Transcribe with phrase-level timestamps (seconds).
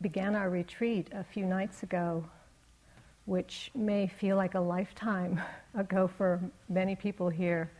[0.00, 2.24] began our retreat a few nights ago,
[3.24, 5.40] which may feel like a lifetime
[5.74, 7.70] ago for many people here,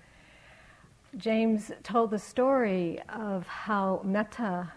[1.16, 4.72] James told the story of how metta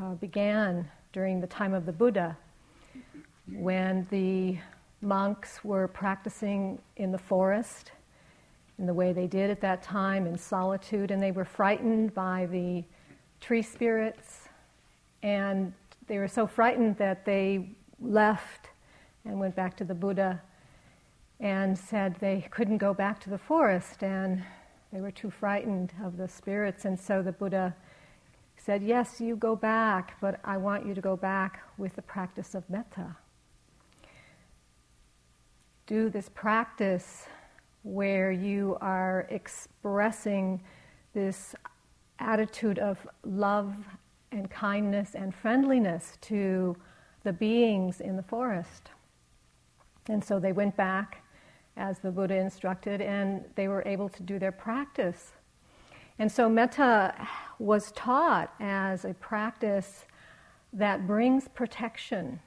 [0.00, 2.36] uh, began during the time of the Buddha,
[3.52, 4.56] when the
[5.02, 7.92] monks were practicing in the forest
[8.78, 12.46] in the way they did at that time in solitude, and they were frightened by
[12.46, 12.82] the
[13.40, 14.48] tree spirits,
[15.22, 15.74] and
[16.12, 18.68] they were so frightened that they left
[19.24, 20.42] and went back to the Buddha
[21.40, 24.44] and said they couldn't go back to the forest and
[24.92, 26.84] they were too frightened of the spirits.
[26.84, 27.74] And so the Buddha
[28.58, 32.54] said, Yes, you go back, but I want you to go back with the practice
[32.54, 33.16] of metta.
[35.86, 37.24] Do this practice
[37.84, 40.60] where you are expressing
[41.14, 41.54] this
[42.18, 43.74] attitude of love
[44.32, 46.76] and kindness and friendliness to
[47.22, 48.90] the beings in the forest.
[50.08, 51.22] And so they went back
[51.76, 55.32] as the Buddha instructed, and they were able to do their practice.
[56.18, 57.14] And so metta
[57.58, 60.04] was taught as a practice
[60.72, 62.40] that brings protection,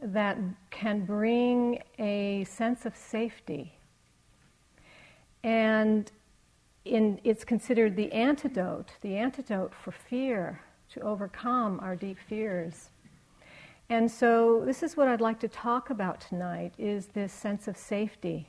[0.00, 0.38] that
[0.70, 3.72] can bring a sense of safety.
[5.44, 6.10] And
[6.84, 10.60] in, it's considered the antidote, the antidote for fear,
[10.94, 12.90] to overcome our deep fears.
[13.90, 17.76] And so this is what I'd like to talk about tonight is this sense of
[17.76, 18.48] safety.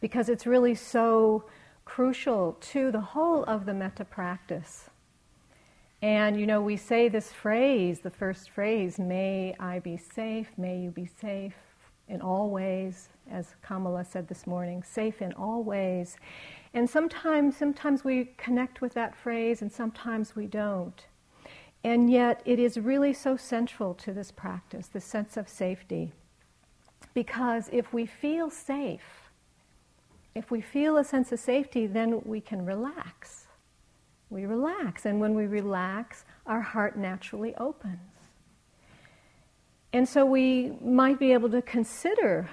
[0.00, 1.44] Because it's really so
[1.84, 4.90] crucial to the whole of the metta practice.
[6.02, 10.78] And you know, we say this phrase, the first phrase, may I be safe, may
[10.78, 11.54] you be safe
[12.08, 16.16] in all ways, as Kamala said this morning, safe in all ways.
[16.74, 21.06] And sometimes sometimes we connect with that phrase and sometimes we don't.
[21.84, 26.12] And yet, it is really so central to this practice, the sense of safety.
[27.14, 29.30] Because if we feel safe,
[30.34, 33.46] if we feel a sense of safety, then we can relax.
[34.28, 35.06] We relax.
[35.06, 37.98] And when we relax, our heart naturally opens.
[39.92, 42.50] And so we might be able to consider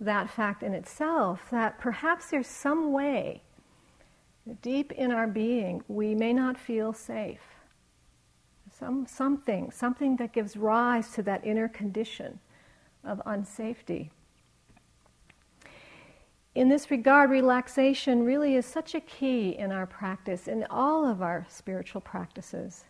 [0.00, 3.42] that fact in itself that perhaps there's some way,
[4.62, 7.56] deep in our being, we may not feel safe
[8.78, 12.38] some, something, something that gives rise to that inner condition
[13.04, 14.10] of unsafety.
[16.54, 21.22] In this regard, relaxation really is such a key in our practice, in all of
[21.22, 22.84] our spiritual practices.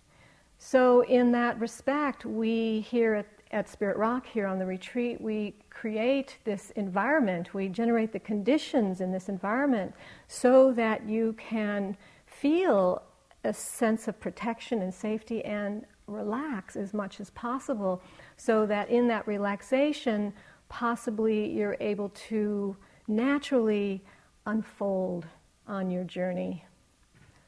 [0.58, 5.54] So, in that respect, we here at, at Spirit Rock, here on the retreat, we
[5.70, 9.94] create this environment, we generate the conditions in this environment
[10.26, 11.96] so that you can
[12.26, 13.02] feel
[13.44, 18.02] a sense of protection and safety and relax as much as possible
[18.36, 20.32] so that in that relaxation,
[20.68, 24.02] possibly you're able to naturally
[24.46, 25.26] unfold
[25.68, 26.65] on your journey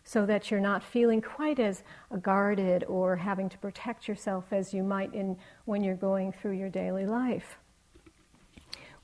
[0.09, 1.83] so that you're not feeling quite as
[2.23, 5.37] guarded or having to protect yourself as you might in
[5.67, 7.59] when you're going through your daily life.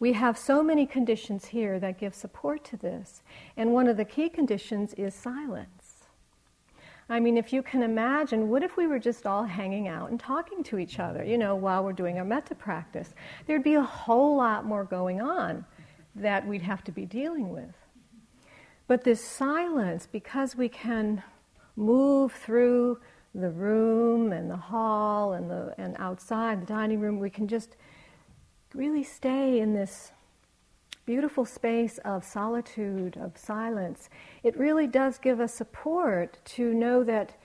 [0.01, 3.23] We have so many conditions here that give support to this,
[3.55, 6.07] and one of the key conditions is silence.
[7.11, 10.19] I mean, if you can imagine, what if we were just all hanging out and
[10.19, 13.15] talking to each other, you know, while we're doing our metta practice?
[13.47, 15.67] There'd be a whole lot more going on
[16.15, 17.84] that we'd have to be dealing with.
[18.87, 21.23] But this silence, because we can
[21.77, 23.01] move through
[23.35, 27.77] the room and the hall and, the, and outside the dining room, we can just
[28.75, 30.13] really stay in this
[31.07, 34.09] beautiful space of solitude, of silence,
[34.43, 37.37] it really does give us support to know that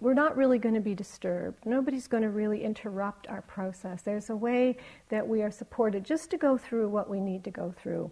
[0.00, 1.64] we're not really going to be disturbed.
[1.64, 4.02] Nobody's going to really interrupt our process.
[4.02, 4.76] There's a way
[5.08, 8.10] that we are supported just to go through what we need to go through.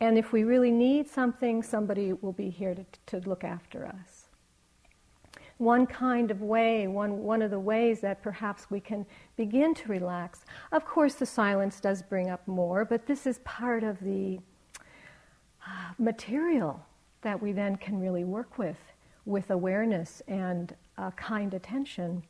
[0.00, 4.24] And if we really need something, somebody will be here to, to look after us
[5.58, 9.06] one kind of way, one, one of the ways that perhaps we can
[9.36, 10.44] begin to relax.
[10.72, 14.40] Of course, the silence does bring up more, but this is part of the
[15.66, 16.84] uh, material
[17.22, 18.78] that we then can really work with,
[19.24, 22.22] with awareness and uh, kind attention.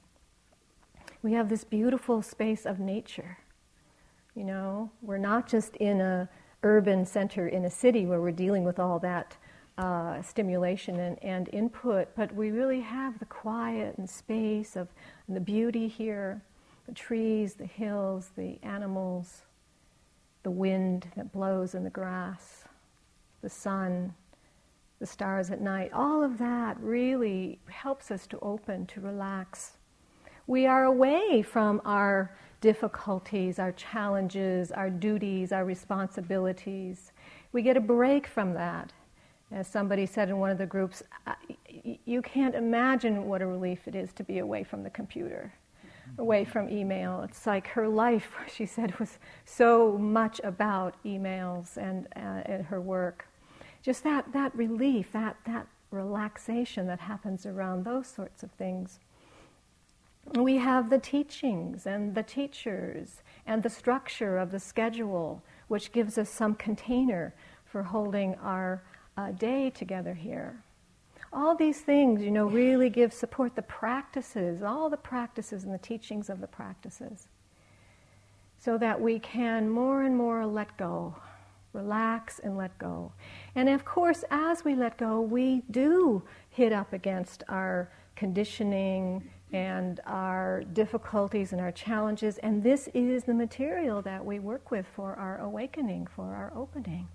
[1.23, 3.39] We have this beautiful space of nature.
[4.35, 6.29] You know, we're not just in a
[6.65, 9.37] urban center in a city where we're dealing with all that
[9.79, 14.89] uh, stimulation and, and, input, but we really have the quiet and space of
[15.27, 16.43] and the beauty here
[16.87, 19.43] the trees, the hills, the animals,
[20.43, 22.65] the wind that blows in the grass,
[23.41, 24.15] the sun,
[25.01, 25.91] the stars at night.
[25.95, 29.73] All of that really helps us to open, to relax.
[30.47, 37.13] We are away from our difficulties, our challenges, our duties, our responsibilities.
[37.53, 38.91] We get a break from that.
[39.53, 41.03] As somebody said in one of the groups,
[42.07, 45.53] you can't imagine what a relief it is to be away from the computer,
[46.17, 47.21] away from email.
[47.21, 52.81] It's like her life, she said, was so much about emails and, uh, and her
[52.81, 53.27] work.
[53.83, 59.01] Just that, that relief, that, that relaxation that happens around those sorts of things.
[60.33, 66.19] We have the teachings and the teachers and the structure of the schedule, which gives
[66.19, 67.35] us some container
[67.65, 68.83] for holding our
[69.17, 70.63] uh, day together here.
[71.33, 75.79] All these things, you know, really give support the practices, all the practices and the
[75.79, 77.29] teachings of the practices,
[78.59, 81.17] so that we can more and more let go,
[81.73, 83.13] relax and let go.
[83.55, 90.01] And of course, as we let go, we do hit up against our conditioning and
[90.05, 95.15] our difficulties and our challenges, and this is the material that we work with for
[95.15, 97.07] our awakening, for our opening.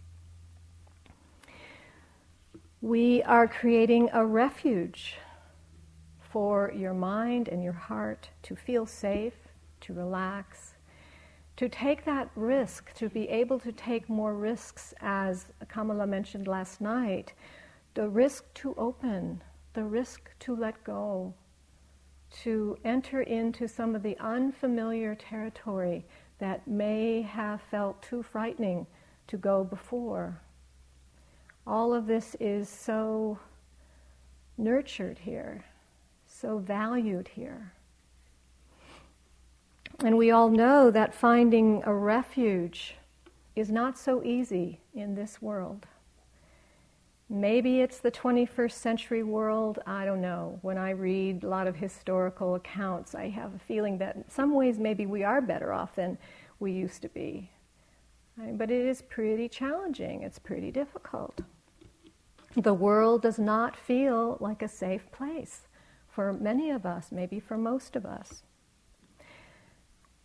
[2.82, 5.18] We are creating a refuge
[6.22, 9.34] for your mind and your heart to feel safe,
[9.82, 10.76] to relax,
[11.58, 16.80] to take that risk, to be able to take more risks, as Kamala mentioned last
[16.80, 17.34] night,
[17.96, 19.42] the risk to open,
[19.74, 21.34] the risk to let go,
[22.44, 26.06] to enter into some of the unfamiliar territory
[26.40, 28.86] that may have felt too frightening
[29.28, 30.42] to go before.
[31.68, 33.40] All of this is so
[34.58, 35.66] nurtured here,
[36.26, 37.74] so valued here.
[40.00, 42.96] And we all know that finding a refuge
[43.56, 45.86] is not so easy in this world.
[47.32, 50.58] Maybe it's the 21st century world, I don't know.
[50.64, 54.56] When I read a lot of historical accounts, I have a feeling that in some
[54.56, 56.18] ways maybe we are better off than
[56.60, 57.52] we used to be.
[58.36, 61.42] But it is pretty challenging, it's pretty difficult.
[62.56, 65.68] The world does not feel like a safe place
[66.08, 68.42] for many of us, maybe for most of us.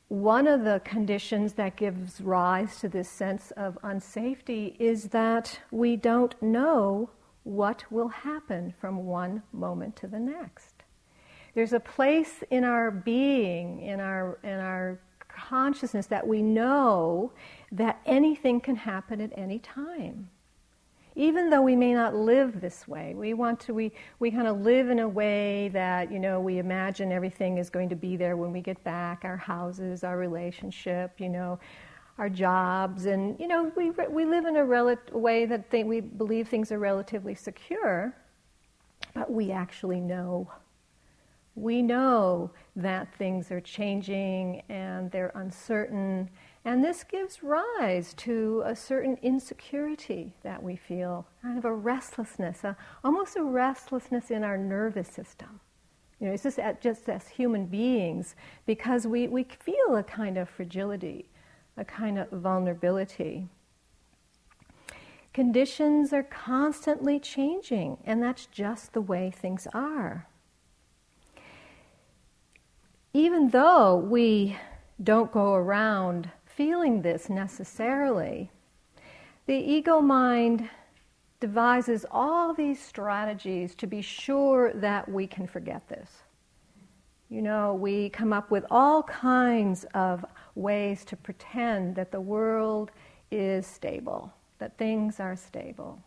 [0.08, 5.96] One of the conditions that gives rise to this sense of unsafety is that we
[5.96, 7.10] don't know
[7.44, 10.82] what will happen from one moment to the next.
[11.54, 17.32] There's a place in our being, in our, in our consciousness, that we know
[17.72, 20.30] that anything can happen at any time
[21.16, 23.14] even though we may not live this way.
[23.14, 26.58] We want to, we, we kind of live in a way that, you know, we
[26.58, 31.12] imagine everything is going to be there when we get back our houses, our relationship,
[31.18, 31.58] you know,
[32.18, 33.06] our jobs.
[33.06, 36.72] And, you know, we, we live in a rel- way that they, we believe things
[36.72, 38.16] are relatively secure,
[39.14, 40.50] but we actually know.
[41.54, 46.28] We know that things are changing and they're uncertain
[46.64, 52.64] and this gives rise to a certain insecurity that we feel, kind of a restlessness,
[52.64, 55.60] a, almost a restlessness in our nervous system.
[56.18, 58.34] You know, it's just, just as human beings
[58.64, 61.28] because we, we feel a kind of fragility,
[61.76, 63.48] a kind of vulnerability.
[65.34, 70.28] Conditions are constantly changing, and that's just the way things are.
[73.12, 74.56] Even though we
[75.02, 78.50] don't go around feeling this necessarily.
[79.46, 80.68] The ego mind
[81.40, 86.10] devises all these strategies to be sure that we can forget this.
[87.28, 92.90] You know, we come up with all kinds of ways to pretend that the world
[93.30, 95.98] is stable, that things are stable.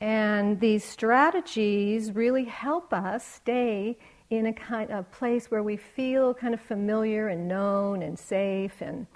[0.00, 3.98] And these strategies really help us stay
[4.30, 8.80] in a kind of place where we feel kind of familiar and known and safe
[8.80, 9.06] and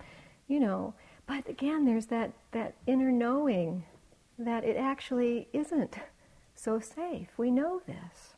[0.49, 0.95] you know.
[1.26, 3.85] But again there's that that inner knowing
[4.38, 5.97] that it actually isn't
[6.55, 7.29] so safe.
[7.37, 8.35] We know this.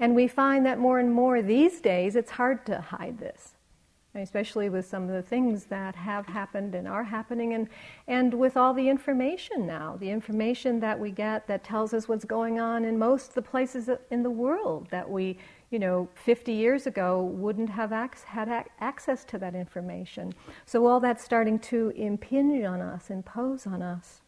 [0.00, 3.54] And we find that more and more these days it's hard to hide this
[4.18, 7.68] especially with some of the things that have happened and are happening, and,
[8.06, 12.24] and with all the information now, the information that we get that tells us what's
[12.24, 15.38] going on in most of the places in the world that we,
[15.70, 20.34] you know, 50 years ago wouldn't have ac- had ac- access to that information.
[20.66, 24.20] So all that's starting to impinge on us, impose on us.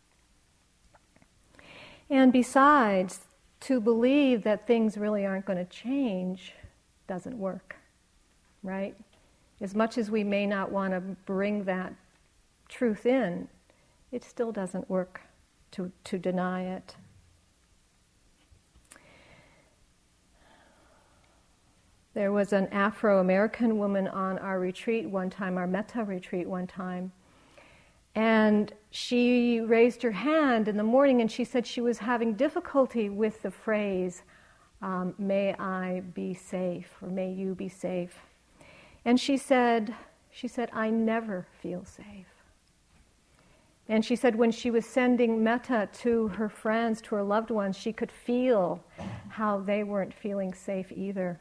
[2.08, 3.20] And besides,
[3.60, 6.54] to believe that things really aren't going to change
[7.06, 7.76] doesn't work,
[8.62, 8.96] right?
[9.60, 11.94] As much as we may not want to bring that
[12.68, 13.48] truth in,
[14.10, 15.20] it still doesn't work
[15.72, 16.96] to, to deny it.
[22.14, 26.66] There was an Afro American woman on our retreat one time, our Metta retreat one
[26.66, 27.12] time,
[28.16, 33.08] and she raised her hand in the morning and she said she was having difficulty
[33.08, 34.22] with the phrase,
[34.82, 38.18] um, May I be safe, or May you be safe.
[39.04, 39.94] And she said,
[40.30, 42.26] she said, I never feel safe.
[43.88, 47.76] And she said when she was sending metta to her friends, to her loved ones,
[47.76, 48.84] she could feel
[49.30, 51.40] how they weren't feeling safe either.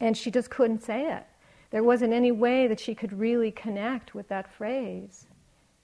[0.00, 1.24] And she just couldn't say it.
[1.70, 5.26] There wasn't any way that she could really connect with that phrase.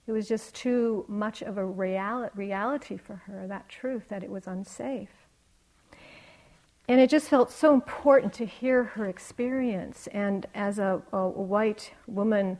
[0.07, 4.29] It was just too much of a reali- reality for her, that truth, that it
[4.29, 5.18] was unsafe.
[6.89, 10.07] And it just felt so important to hear her experience.
[10.07, 12.57] And as a, a white woman,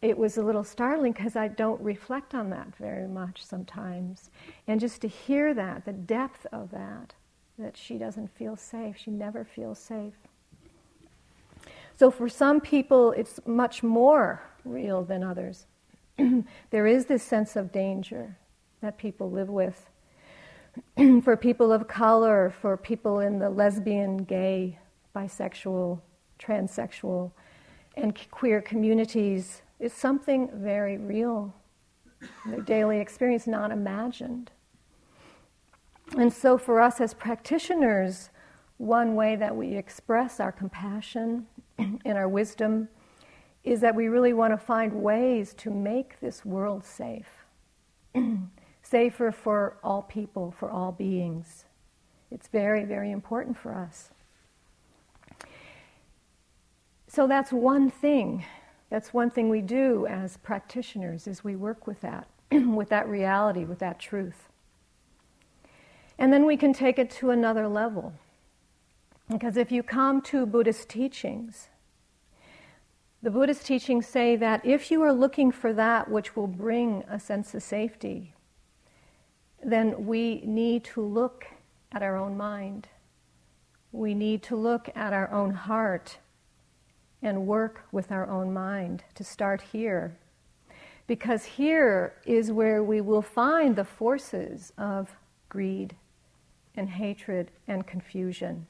[0.00, 4.30] it was a little startling because I don't reflect on that very much sometimes.
[4.68, 7.14] And just to hear that, the depth of that,
[7.58, 10.14] that she doesn't feel safe, she never feels safe.
[11.96, 15.66] So for some people, it's much more real than others.
[16.70, 18.36] there is this sense of danger
[18.80, 19.90] that people live with.
[21.22, 24.78] for people of color, for people in the lesbian, gay,
[25.14, 26.00] bisexual,
[26.38, 27.32] transsexual,
[27.96, 31.54] and queer communities, is something very real,
[32.46, 34.50] their daily experience not imagined.
[36.16, 38.30] And so, for us as practitioners,
[38.78, 41.46] one way that we express our compassion
[41.78, 42.88] and our wisdom
[43.64, 47.46] is that we really want to find ways to make this world safe.
[48.92, 51.64] Safer for all people, for all beings.
[52.30, 54.10] It's very, very important for us.
[57.08, 58.44] So that's one thing
[58.92, 63.64] that's one thing we do as practitioners is we work with that, with that reality,
[63.64, 64.50] with that truth.
[66.18, 68.12] And then we can take it to another level.
[69.30, 71.68] Because if you come to Buddhist teachings,
[73.22, 77.18] the Buddhist teachings say that if you are looking for that which will bring a
[77.18, 78.34] sense of safety,
[79.62, 81.46] then we need to look
[81.92, 82.88] at our own mind.
[83.92, 86.18] We need to look at our own heart
[87.22, 90.16] and work with our own mind to start here.
[91.06, 95.14] Because here is where we will find the forces of
[95.48, 95.94] greed
[96.74, 98.66] and hatred and confusion.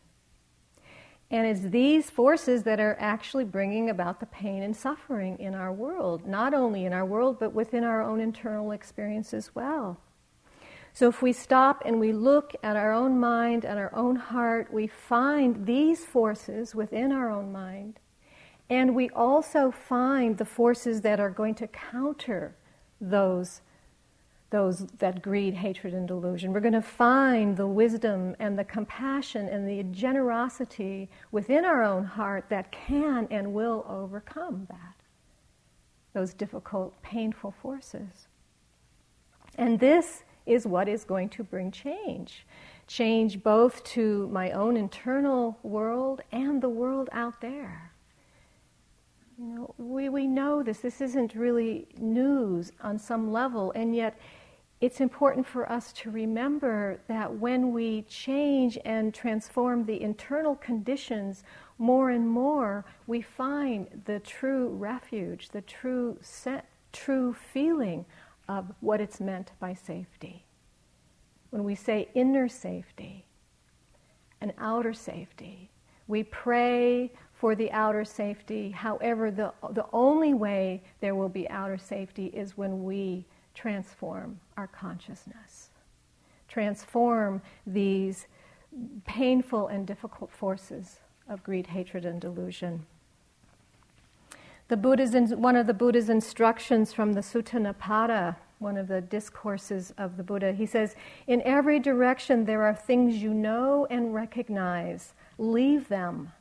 [1.31, 5.73] And it's these forces that are actually bringing about the pain and suffering in our
[5.73, 9.99] world, not only in our world, but within our own internal experience as well.
[10.95, 14.73] So if we stop and we look at our own mind and our own heart,
[14.73, 17.99] we find these forces within our own mind
[18.73, 22.57] and we also find the forces that are going to counter
[23.03, 23.61] those,
[24.49, 26.55] those that greed, hatred, and delusion.
[26.55, 32.07] We're going to find the wisdom and the compassion and the generosity within our own
[32.07, 34.97] heart that can and will overcome that,
[36.15, 38.27] those difficult, painful forces.
[39.57, 42.47] And this is what is going to bring change.
[42.87, 47.93] Change both to my own internal world and the world out there.
[49.39, 50.79] You know, we, we know this.
[50.79, 54.19] This isn't really news on some level, and yet
[54.83, 61.45] it's important for us to remember that when we change and transform the internal conditions
[61.79, 68.05] more and more, we find the true refuge, the true set, true feeling
[68.49, 70.45] of what it's meant by safety.
[71.51, 73.27] When we say inner safety
[74.41, 75.71] and outer safety,
[76.09, 78.71] we pray for the outer safety.
[78.71, 84.67] However, the, the only way there will be outer safety is when we transform our
[84.67, 85.71] consciousness,
[86.49, 88.27] transform these
[89.05, 92.87] painful and difficult forces of greed, hatred, and delusion.
[94.69, 99.93] The Buddha's one of the Buddha's instructions from the Sutta Nipata, one of the discourses
[99.99, 100.95] of the Buddha, he says,
[101.27, 105.15] In every direction there are things you know and recognize.
[105.37, 106.33] Leave them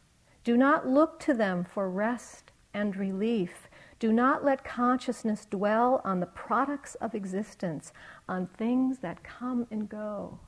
[0.44, 3.70] do not look to them for rest and relief.
[4.00, 7.94] Do not let consciousness dwell on the products of existence,
[8.28, 10.40] on things that come and go.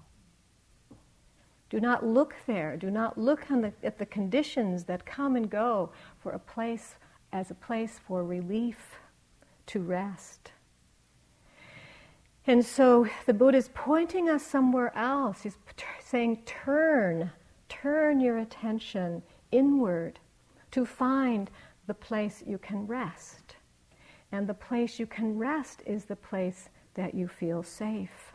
[1.70, 2.76] Do not look there.
[2.78, 6.96] Do not look the, at the conditions that come and go for a place
[7.34, 8.96] as a place for relief,
[9.66, 10.52] to rest.
[12.48, 15.42] And so the Buddha is pointing us somewhere else.
[15.42, 15.58] He's
[16.02, 17.32] saying, turn,
[17.68, 20.20] turn your attention inward
[20.72, 21.50] to find
[21.88, 23.56] the place you can rest.
[24.32, 28.34] And the place you can rest is the place that you feel safe.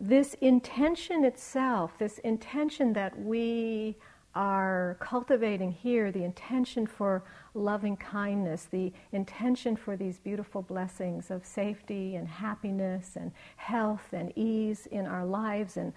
[0.00, 3.96] this intention itself, this intention that we
[4.36, 7.24] are cultivating here, the intention for
[7.54, 14.32] loving kindness, the intention for these beautiful blessings of safety and happiness and health and
[14.36, 15.92] ease in our lives and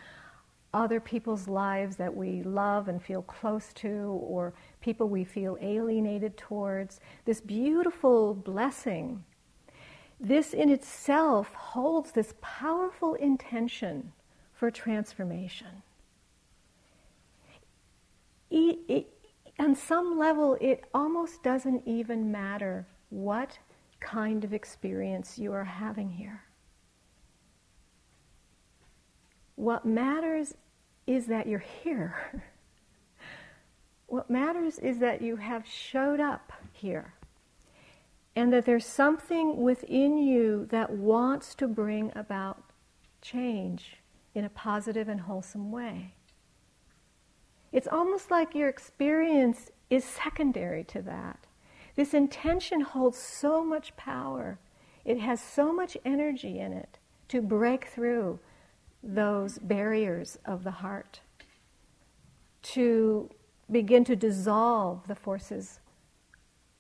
[0.74, 6.38] other people's lives that we love and feel close to, or people we feel alienated
[6.38, 9.24] towards, this beautiful blessing
[10.20, 14.12] this in itself holds this powerful intention
[14.54, 15.82] for transformation.
[18.52, 19.14] It, it,
[19.60, 23.60] on some level, it almost doesn't even matter what
[24.00, 26.44] kind of experience you are having here.
[29.56, 30.54] What matters
[31.06, 32.44] is that you're here.
[34.08, 37.14] what matters is that you have showed up here
[38.36, 42.64] and that there's something within you that wants to bring about
[43.22, 43.98] change
[44.34, 46.14] in a positive and wholesome way.
[47.72, 51.46] It's almost like your experience is secondary to that.
[51.96, 54.58] This intention holds so much power,
[55.06, 57.00] it has so much energy in it
[57.30, 58.40] to break through
[59.04, 61.22] those barriers of the heart,
[62.62, 63.30] to
[63.72, 65.80] begin to dissolve the forces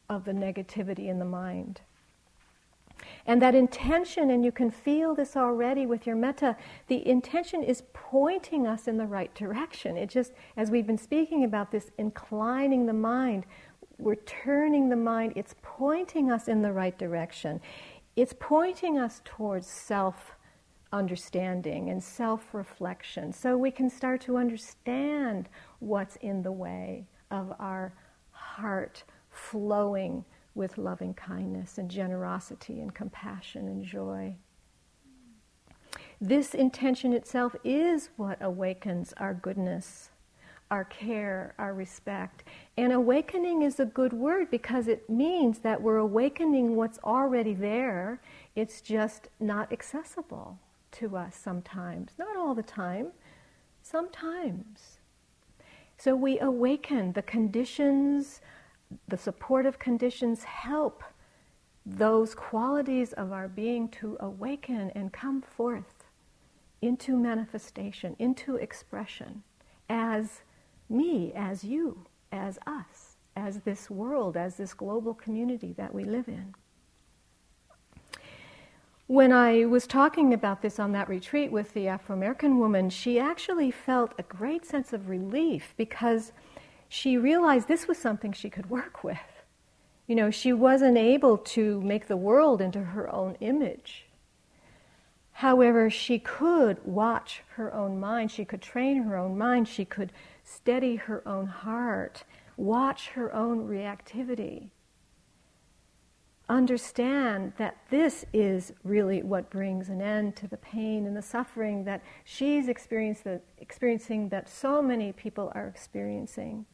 [0.10, 1.82] of the negativity in the mind.
[3.26, 6.56] And that intention, and you can feel this already with your metta,
[6.88, 9.98] the intention is pointing us in the right direction.
[9.98, 13.46] It just, as we've been speaking about this, inclining the mind,
[13.98, 17.60] we're turning the mind, it's pointing us in the right direction.
[18.16, 20.36] It's pointing us towards self
[20.92, 27.54] understanding and self reflection so we can start to understand what's in the way of
[27.60, 27.94] our
[28.32, 30.26] heart flowing
[30.56, 34.36] with loving kindness and generosity and compassion and joy.
[36.22, 40.10] This intention itself is what awakens our goodness,
[40.70, 42.44] our care, our respect.
[42.78, 48.22] And awakening is a good word because it means that we're awakening what's already there.
[48.56, 50.60] It's just not accessible
[50.92, 52.12] to us sometimes.
[52.18, 53.08] Not all the time,
[53.82, 55.00] sometimes.
[55.98, 58.42] So we awaken the conditions
[59.08, 61.04] the supportive conditions help
[61.86, 66.06] those qualities of our being to awaken and come forth
[66.82, 69.44] into manifestation, into expression
[69.90, 70.42] as
[70.90, 76.28] me, as you, as us, as this world, as this global community that we live
[76.28, 76.54] in.
[79.08, 83.20] When I was talking about this on that retreat with the Afro American woman, she
[83.20, 86.32] actually felt a great sense of relief because
[86.90, 89.18] she realized this was something she could work with.
[90.08, 94.08] You know, she wasn't able to make the world into her own image.
[95.34, 100.12] However, she could watch her own mind, she could train her own mind, she could
[100.44, 102.24] steady her own heart,
[102.58, 104.70] watch her own reactivity.
[106.50, 111.86] Understand that this is really what brings an end to the pain and the suffering
[111.86, 116.66] that she's experiencing, that so many people are experiencing.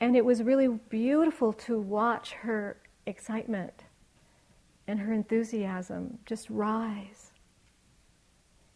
[0.00, 3.84] And it was really beautiful to watch her excitement
[4.86, 7.32] and her enthusiasm just rise.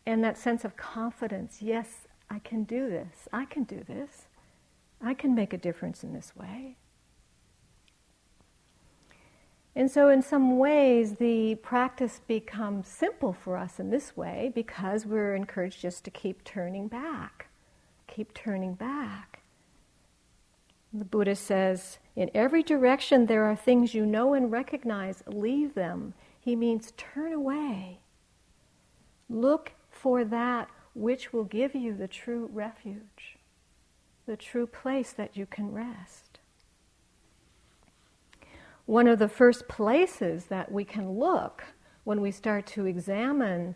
[0.07, 3.29] And that sense of confidence yes, I can do this.
[3.33, 4.27] I can do this.
[5.01, 6.77] I can make a difference in this way.
[9.77, 15.05] And so, in some ways, the practice becomes simple for us in this way because
[15.05, 17.49] we're encouraged just to keep turning back,
[18.07, 19.34] keep turning back.
[20.97, 26.15] The Buddha says, in every direction there are things you know and recognize, leave them.
[26.39, 27.99] He means turn away.
[29.29, 33.39] Look for that which will give you the true refuge,
[34.27, 36.39] the true place that you can rest.
[38.87, 41.65] One of the first places that we can look
[42.05, 43.75] when we start to examine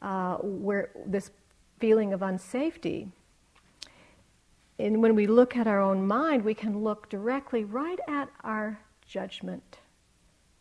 [0.00, 1.32] uh, where this
[1.80, 3.10] feeling of unsafety
[4.80, 8.80] and when we look at our own mind, we can look directly right at our
[9.06, 9.78] judgment.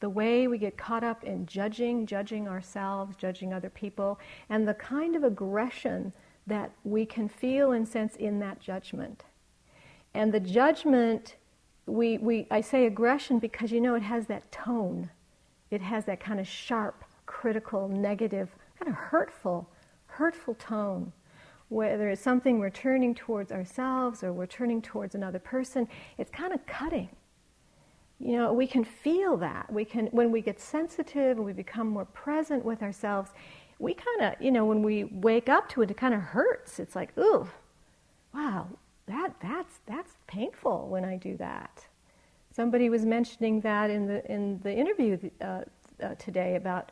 [0.01, 4.73] The way we get caught up in judging, judging ourselves, judging other people, and the
[4.73, 6.13] kind of aggression
[6.47, 9.23] that we can feel and sense in that judgment.
[10.13, 11.35] And the judgment,
[11.85, 15.09] we, we, I say aggression because you know it has that tone.
[15.71, 19.69] It has that kind of sharp, critical, negative, kind of hurtful,
[20.07, 21.13] hurtful tone
[21.69, 26.51] whether it's something we're turning towards ourselves or we're turning towards another person, it's kind
[26.53, 27.09] of cutting.
[28.19, 29.71] You know, we can feel that.
[29.71, 33.31] We can, when we get sensitive and we become more present with ourselves,
[33.77, 36.79] we kind of, you know, when we wake up to it, it kind of hurts.
[36.79, 37.47] It's like, ooh,
[38.33, 38.67] wow,
[39.05, 41.85] that, that's, that's painful when I do that.
[42.51, 45.61] Somebody was mentioning that in the, in the interview uh,
[46.03, 46.91] uh, today about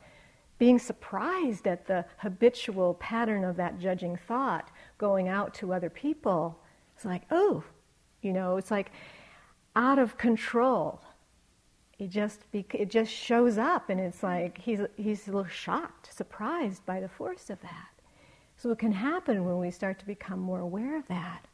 [0.57, 6.59] being surprised at the habitual pattern of that judging thought going out to other people.
[6.95, 7.63] It's like, oh,
[8.21, 8.91] you know, it's like
[9.75, 11.01] out of control.
[11.99, 16.85] It just it just shows up, and it's like he's he's a little shocked, surprised
[16.85, 17.89] by the force of that.
[18.55, 21.47] So it can happen when we start to become more aware of that.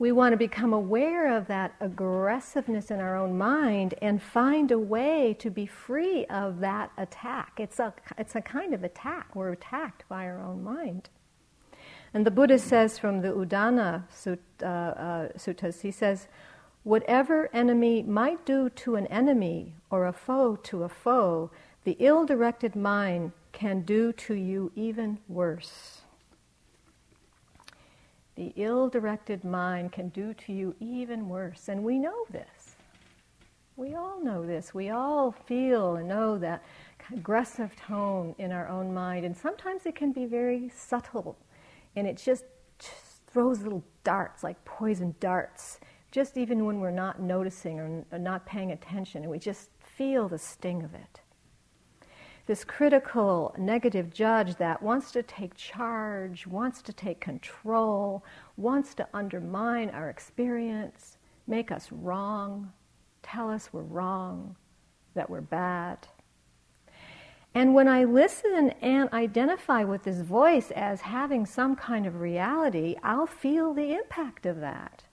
[0.00, 4.78] We want to become aware of that aggressiveness in our own mind and find a
[4.78, 7.52] way to be free of that attack.
[7.58, 9.36] It's a, it's a kind of attack.
[9.36, 11.10] We're attacked by our own mind.
[12.14, 16.28] And the Buddha says from the Udana Sutta, uh, uh, Suttas, he says,
[16.82, 21.50] Whatever enemy might do to an enemy or a foe to a foe,
[21.84, 25.99] the ill directed mind can do to you even worse.
[28.40, 31.68] The ill directed mind can do to you even worse.
[31.68, 32.74] And we know this.
[33.76, 34.72] We all know this.
[34.72, 36.64] We all feel and know that
[37.12, 39.26] aggressive tone in our own mind.
[39.26, 41.36] And sometimes it can be very subtle.
[41.96, 42.44] And it just,
[42.78, 45.78] just throws little darts, like poison darts,
[46.10, 49.20] just even when we're not noticing or, or not paying attention.
[49.20, 51.19] And we just feel the sting of it
[52.50, 58.24] this critical negative judge that wants to take charge, wants to take control,
[58.56, 62.72] wants to undermine our experience, make us wrong,
[63.22, 64.56] tell us we're wrong,
[65.14, 66.08] that we're bad.
[67.54, 72.96] And when I listen and identify with this voice as having some kind of reality,
[73.04, 75.04] I'll feel the impact of that.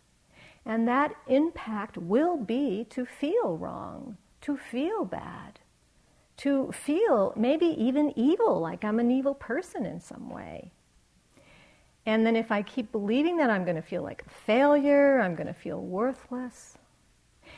[0.66, 5.60] And that impact will be to feel wrong, to feel bad
[6.38, 10.72] to feel maybe even evil, like I'm an evil person in some way.
[12.06, 15.36] And then if I keep believing that, I'm going to feel like a failure, I'm
[15.36, 16.78] going to feel worthless.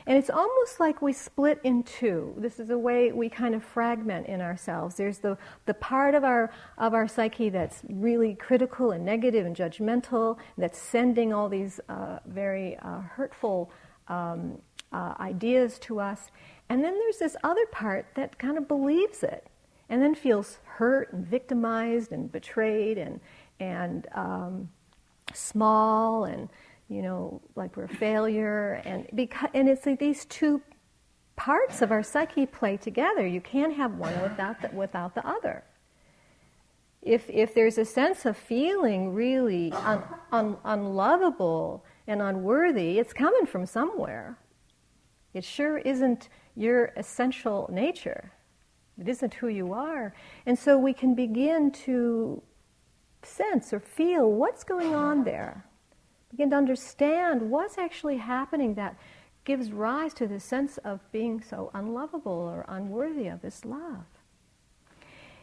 [0.07, 2.33] And it's almost like we split in two.
[2.37, 4.95] This is a way we kind of fragment in ourselves.
[4.95, 9.55] There's the, the part of our, of our psyche that's really critical and negative and
[9.55, 13.71] judgmental, that's sending all these uh, very uh, hurtful
[14.07, 14.59] um,
[14.91, 16.31] uh, ideas to us.
[16.69, 19.47] And then there's this other part that kind of believes it
[19.89, 23.19] and then feels hurt and victimized and betrayed and,
[23.60, 24.69] and um,
[25.34, 26.47] small and,
[26.88, 28.82] you know, like we're a failure.
[28.86, 30.62] And, because, and it's like these two
[31.36, 33.25] parts of our psyche play together.
[33.25, 35.63] You can't have one without the, without the other.
[37.01, 43.45] If, if there's a sense of feeling really un, un, unlovable and unworthy, it's coming
[43.45, 44.38] from somewhere.
[45.34, 48.31] It sure isn't your essential nature.
[48.99, 50.13] It isn't who you are.
[50.45, 52.41] And so we can begin to
[53.23, 55.65] sense or feel what's going on there.
[56.31, 58.97] Begin to understand what's actually happening that
[59.45, 64.05] gives rise to this sense of being so unlovable or unworthy of this love.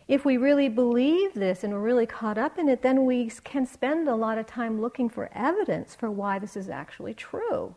[0.07, 3.67] If we really believe this and we're really caught up in it, then we can
[3.67, 7.75] spend a lot of time looking for evidence for why this is actually true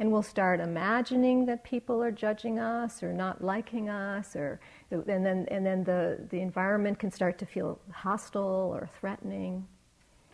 [0.00, 5.26] and we'll start imagining that people are judging us or not liking us or and
[5.26, 9.66] then and then the, the environment can start to feel hostile or threatening.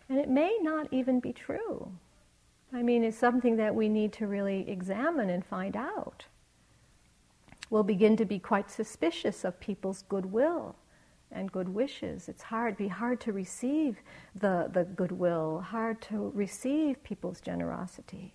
[0.07, 1.91] And it may not even be true.
[2.71, 6.25] I mean it's something that we need to really examine and find out.
[7.71, 10.75] We'll begin to be quite suspicious of people's goodwill
[11.31, 12.29] and good wishes.
[12.29, 13.97] It's hard, be hard to receive
[14.35, 18.34] the, the goodwill, hard to receive people's generosity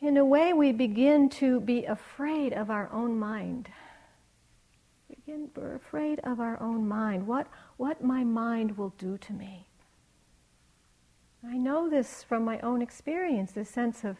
[0.00, 3.68] in a way, we begin to be afraid of our own mind.
[5.08, 9.66] Begin, we're afraid of our own mind, what, what my mind will do to me.
[11.46, 14.16] I know this from my own experience, this sense of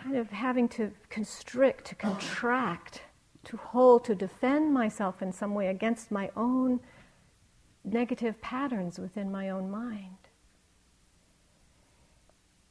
[0.00, 3.02] kind of having to constrict, to contract,
[3.44, 6.80] to hold, to defend myself in some way against my own
[7.84, 10.25] negative patterns within my own mind.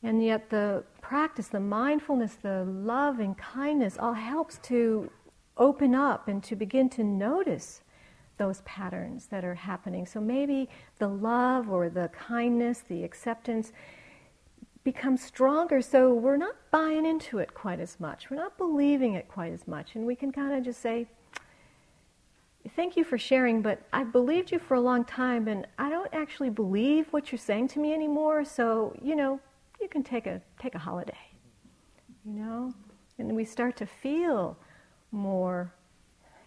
[0.05, 5.09] And yet, the practice, the mindfulness, the love and kindness all helps to
[5.57, 7.81] open up and to begin to notice
[8.37, 10.05] those patterns that are happening.
[10.05, 13.71] So maybe the love or the kindness, the acceptance
[14.83, 18.29] becomes stronger so we're not buying into it quite as much.
[18.29, 19.95] We're not believing it quite as much.
[19.95, 21.07] And we can kind of just say,
[22.75, 26.11] Thank you for sharing, but I've believed you for a long time and I don't
[26.11, 28.43] actually believe what you're saying to me anymore.
[28.43, 29.39] So, you know,
[29.81, 31.17] you can take a, take a holiday,
[32.25, 32.73] you know?
[33.17, 34.57] And we start to feel
[35.11, 35.73] more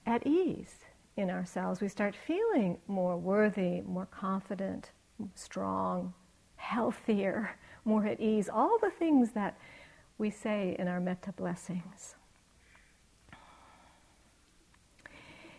[0.07, 0.75] at ease
[1.17, 1.81] in ourselves.
[1.81, 4.91] We start feeling more worthy, more confident,
[5.35, 6.15] strong,
[6.57, 8.49] healthier, more at ease.
[8.53, 9.59] All the things that
[10.19, 12.17] we say in our metta blessings.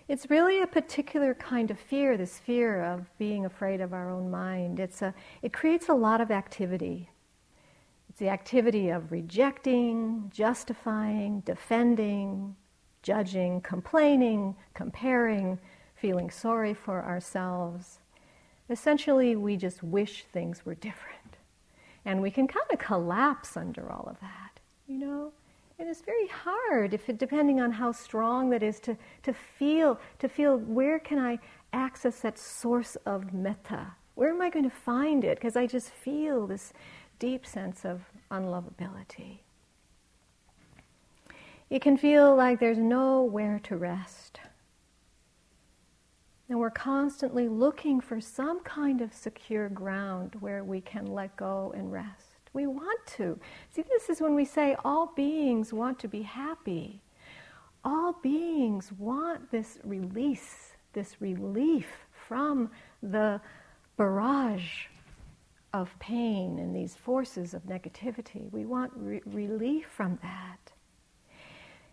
[0.07, 4.31] It's really a particular kind of fear, this fear of being afraid of our own
[4.31, 4.79] mind.
[4.79, 7.09] It's a, it creates a lot of activity.
[8.19, 12.55] The activity of rejecting, justifying, defending,
[13.01, 15.57] judging, complaining, comparing,
[15.95, 17.99] feeling sorry for ourselves.
[18.69, 21.37] Essentially, we just wish things were different.
[22.03, 25.31] And we can kind of collapse under all of that, you know?
[25.79, 29.97] And it's very hard, if it, depending on how strong that is, to, to feel
[30.19, 31.39] to feel where can I
[31.71, 33.93] access that source of metta?
[34.15, 35.37] Where am I going to find it?
[35.37, 36.73] Because I just feel this
[37.19, 38.01] deep sense of
[38.31, 39.39] unlovability.
[41.69, 44.39] It can feel like there's nowhere to rest.
[46.47, 51.71] And we're constantly looking for some kind of secure ground where we can let go
[51.75, 52.39] and rest.
[52.53, 53.39] We want to.
[53.69, 57.01] See, this is when we say all beings want to be happy.
[57.83, 61.85] All beings want this release, this relief
[62.27, 62.71] from
[63.03, 63.39] the
[63.95, 64.87] barrage
[65.73, 68.51] of pain and these forces of negativity.
[68.51, 70.73] We want re- relief from that.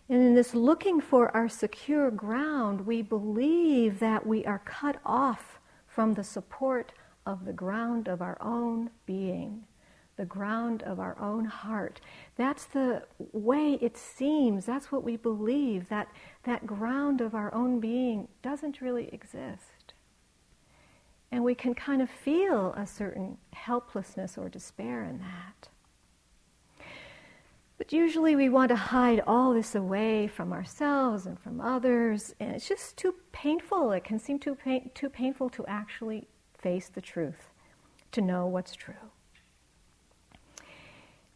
[0.09, 5.59] And in this looking for our secure ground, we believe that we are cut off
[5.87, 6.93] from the support
[7.25, 9.65] of the ground of our own being
[10.17, 12.01] the ground of our own heart.
[12.37, 16.09] That's the way it seems, that's what we believe, that
[16.45, 19.76] that ground of our own being doesn't really exist.
[21.33, 25.69] And we can kind of feel a certain helplessness or despair in that.
[27.79, 32.53] But usually we want to hide all this away from ourselves and from others, and
[32.53, 33.93] it's just too painful.
[33.93, 36.27] It can seem too, pain, too painful to actually
[36.59, 37.51] face the truth,
[38.13, 38.95] to know what's true.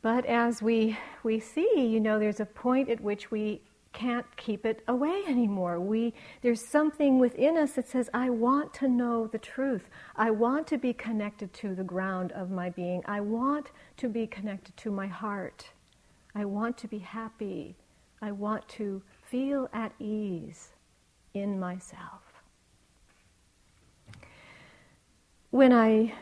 [0.03, 3.61] But as we, we see, you know, there's a point at which we
[3.93, 5.81] can't keep it away anymore.
[5.81, 9.91] We, there's something within us that says, I want to know the truth.
[10.17, 13.03] I want to be connected to the ground of my being.
[13.07, 15.71] I want to be connected to my heart.
[16.35, 17.77] I want to be happy.
[18.23, 20.71] I want to feel at ease
[21.35, 22.23] in myself.
[25.51, 26.15] When I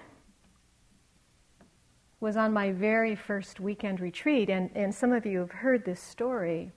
[2.20, 6.00] was on my very first weekend retreat, and, and some of you have heard this
[6.00, 6.72] story.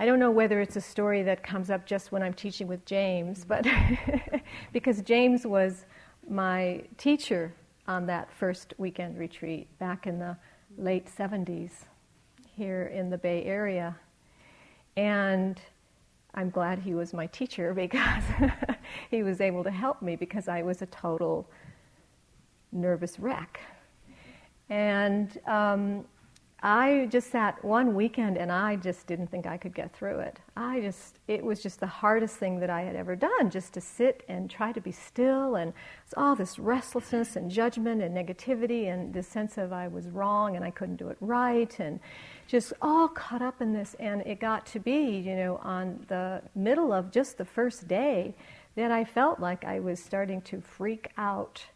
[0.00, 2.84] I don't know whether it's a story that comes up just when I'm teaching with
[2.84, 3.64] James, but
[4.72, 5.86] because James was
[6.28, 7.54] my teacher
[7.86, 10.36] on that first weekend retreat back in the
[10.76, 11.70] late 70s
[12.56, 13.96] here in the Bay Area.
[14.96, 15.60] And
[16.34, 18.24] I'm glad he was my teacher because
[19.10, 21.48] he was able to help me because I was a total
[22.72, 23.60] nervous wreck.
[24.70, 26.04] And um,
[26.66, 30.38] I just sat one weekend and I just didn't think I could get through it.
[30.56, 33.82] I just, it was just the hardest thing that I had ever done, just to
[33.82, 35.56] sit and try to be still.
[35.56, 35.74] And
[36.06, 40.56] it's all this restlessness and judgment and negativity and this sense of I was wrong
[40.56, 42.00] and I couldn't do it right and
[42.46, 43.94] just all caught up in this.
[44.00, 48.34] And it got to be, you know, on the middle of just the first day
[48.74, 51.66] that I felt like I was starting to freak out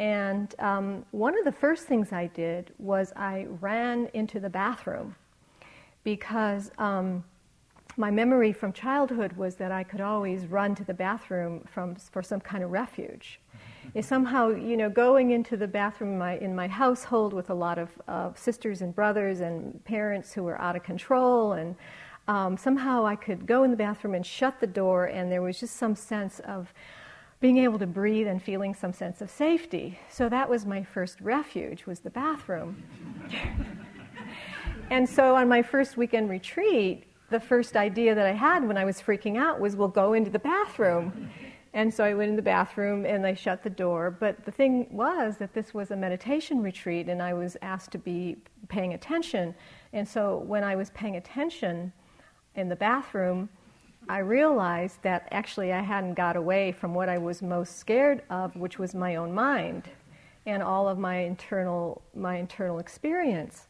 [0.00, 5.14] and um, one of the first things I did was I ran into the bathroom
[6.04, 7.22] because um,
[7.98, 12.22] my memory from childhood was that I could always run to the bathroom from, for
[12.22, 13.40] some kind of refuge.
[13.94, 17.54] Is somehow, you know, going into the bathroom in my, in my household with a
[17.54, 21.74] lot of, of sisters and brothers and parents who were out of control, and
[22.28, 25.58] um, somehow I could go in the bathroom and shut the door, and there was
[25.58, 26.72] just some sense of
[27.40, 29.98] being able to breathe and feeling some sense of safety.
[30.10, 32.82] So that was my first refuge was the bathroom.
[34.90, 38.84] and so on my first weekend retreat, the first idea that I had when I
[38.84, 41.30] was freaking out was we'll go into the bathroom.
[41.72, 44.10] And so I went in the bathroom and I shut the door.
[44.10, 47.98] But the thing was that this was a meditation retreat and I was asked to
[47.98, 48.36] be
[48.68, 49.54] paying attention.
[49.92, 51.92] And so when I was paying attention
[52.56, 53.48] in the bathroom,
[54.08, 58.56] I realized that actually I hadn't got away from what I was most scared of,
[58.56, 59.88] which was my own mind
[60.46, 63.68] and all of my internal my internal experience.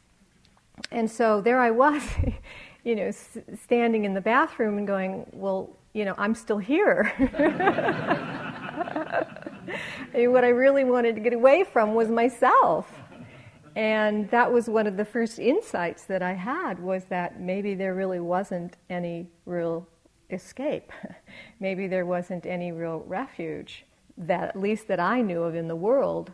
[0.91, 2.03] And so there I was,
[2.85, 7.13] you know, s- standing in the bathroom and going, "Well, you know, I'm still here."
[10.15, 12.91] what I really wanted to get away from was myself.
[13.77, 17.95] and that was one of the first insights that I had was that maybe there
[17.95, 19.87] really wasn't any real
[20.33, 20.93] escape.
[21.61, 23.85] maybe there wasn't any real refuge
[24.17, 26.33] that at least that I knew of in the world.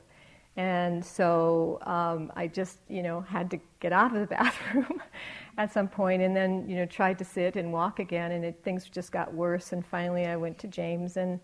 [0.56, 5.02] And so um, I just, you know, had to get out of the bathroom
[5.58, 8.60] at some point, and then, you know, tried to sit and walk again, and it,
[8.62, 9.72] things just got worse.
[9.72, 11.40] And finally, I went to James, and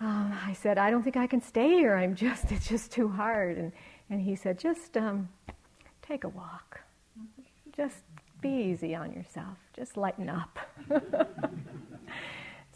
[0.00, 1.94] um, I said, "I don't think I can stay here.
[1.94, 3.72] I'm just, it's just too hard." And
[4.10, 5.28] and he said, "Just um,
[6.02, 6.80] take a walk.
[7.74, 8.02] Just
[8.40, 9.56] be easy on yourself.
[9.78, 10.58] Just lighten up."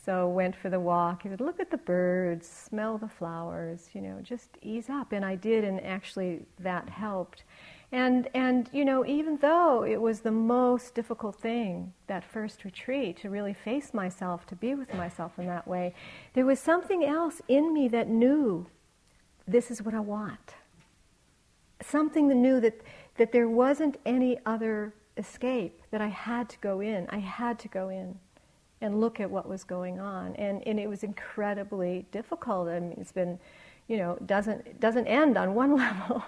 [0.04, 1.22] So went for the walk.
[1.22, 3.88] He said, "Look at the birds, smell the flowers.
[3.92, 7.44] You know, just ease up." And I did, and actually that helped.
[7.92, 13.18] And and you know, even though it was the most difficult thing that first retreat
[13.18, 15.94] to really face myself, to be with myself in that way,
[16.34, 18.66] there was something else in me that knew
[19.46, 20.54] this is what I want.
[21.80, 22.80] Something that knew that
[23.18, 25.80] that there wasn't any other escape.
[25.90, 27.06] That I had to go in.
[27.10, 28.18] I had to go in
[28.82, 30.34] and look at what was going on.
[30.36, 32.68] And, and it was incredibly difficult.
[32.68, 33.38] I mean, it's been,
[33.88, 36.22] you know, doesn't, doesn't end on one level.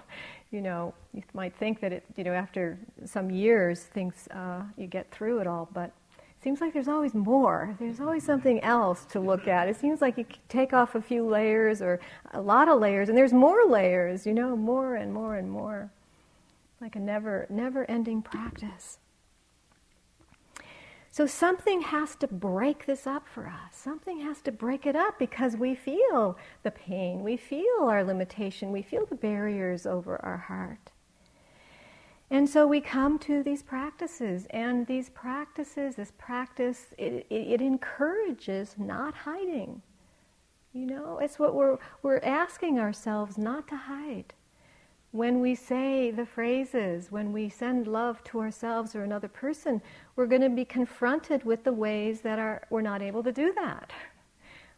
[0.51, 4.87] you know, you might think that it, you know, after some years, things, uh, you
[4.87, 7.75] get through it all, but it seems like there's always more.
[7.81, 9.68] There's always something else to look at.
[9.68, 11.99] It seems like you take off a few layers or
[12.33, 15.90] a lot of layers, and there's more layers, you know, more and more and more.
[16.81, 18.99] Like a never, never ending practice.
[21.15, 23.77] So something has to break this up for us.
[23.77, 28.73] Something has to break it up because we feel the pain, we feel our limitation,
[28.73, 30.91] we feel the barriers over our heart.
[32.31, 37.61] And so we come to these practices, and these practices, this practice, it, it, it
[37.61, 39.83] encourages not hiding.
[40.73, 44.35] You know, it's what we're, we're asking ourselves not to hide
[45.14, 49.81] when we say the phrases, when we send love to ourselves or another person,
[50.16, 53.53] we're going to be confronted with the ways that are, we're not able to do
[53.55, 53.92] that.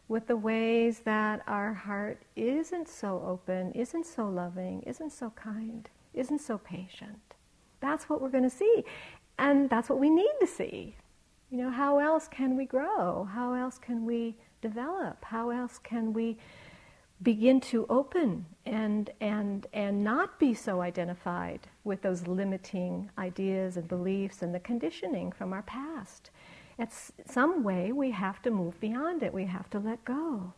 [0.07, 5.89] With the ways that our heart isn't so open, isn't so loving, isn't so kind,
[6.13, 7.33] isn't so patient.
[7.79, 8.83] That's what we're going to see.
[9.39, 10.95] And that's what we need to see.
[11.49, 13.23] You know, how else can we grow?
[13.23, 15.25] How else can we develop?
[15.25, 16.37] How else can we
[17.21, 23.87] begin to open and, and, and not be so identified with those limiting ideas and
[23.87, 26.29] beliefs and the conditioning from our past.
[26.77, 26.93] At
[27.25, 30.53] some way, we have to move beyond it, we have to let go.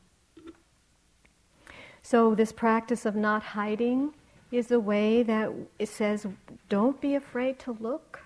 [2.02, 4.14] So, this practice of not hiding
[4.52, 6.26] is a way that it says
[6.68, 8.22] don't be afraid to look,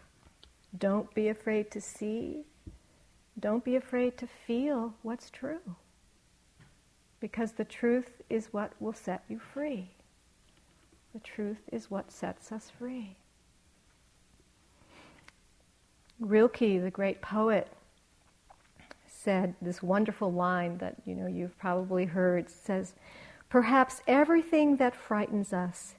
[0.75, 2.45] don't be afraid to see,
[3.39, 5.75] don't be afraid to feel what's true
[7.23, 9.87] because the truth is what will set you free.
[11.13, 13.15] The truth is what sets us free.
[16.19, 17.69] Rilke, the great poet,
[19.07, 22.93] said this wonderful line that you know you've probably heard says
[23.47, 25.95] perhaps everything that frightens us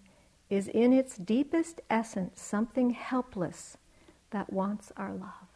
[0.50, 3.78] is in its deepest essence something helpless
[4.28, 5.53] that wants our love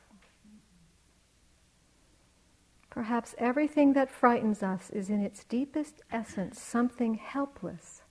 [2.90, 8.02] Perhaps everything that frightens us is in its deepest essence something helpless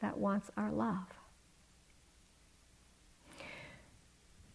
[0.00, 1.18] that wants our love.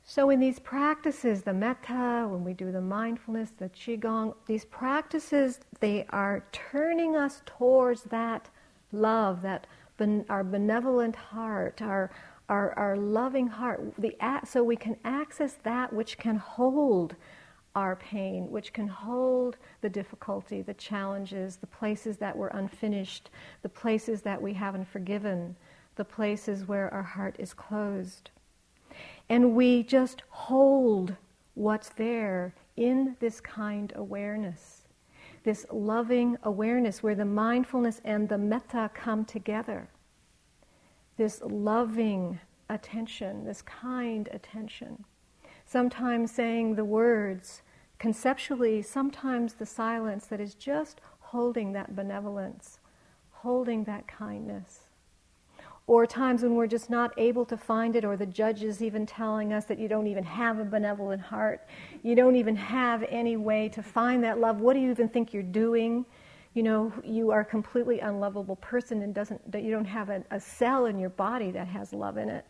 [0.06, 5.60] So, in these practices, the metta, when we do the mindfulness, the qigong, these practices,
[5.80, 8.50] they are turning us towards that
[8.92, 9.66] love, that
[9.98, 12.12] ben, our benevolent heart, our,
[12.50, 17.16] our, our loving heart, the, so we can access that which can hold
[17.76, 23.30] our pain, which can hold the difficulty, the challenges, the places that were unfinished,
[23.62, 25.56] the places that we haven't forgiven,
[25.96, 28.30] the places where our heart is closed.
[29.30, 31.16] And we just hold
[31.56, 34.84] what's there in this kind awareness,
[35.44, 39.88] this loving awareness where the mindfulness and the metta come together,
[41.18, 45.06] this loving attention, this kind attention
[45.66, 47.63] sometimes saying the words,
[48.00, 52.80] conceptually, sometimes the silence that is just holding that benevolence,
[53.32, 54.82] holding that kindness.
[55.86, 59.06] Or times when we're just not able to find it, or the judge is even
[59.06, 61.68] telling us that you don't even have a benevolent heart.
[62.04, 64.62] You don't even have any way to find that love.
[64.62, 66.06] What do you even think you're doing?
[66.54, 70.24] You know, you are a completely unlovable person and doesn't, that you don't have a,
[70.32, 72.46] a cell in your body that has love in it.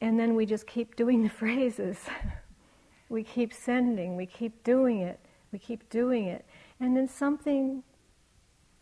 [0.00, 1.98] And then we just keep doing the phrases.
[3.08, 5.18] We keep sending, we keep doing it,
[5.52, 6.44] we keep doing it.
[6.80, 7.82] And then something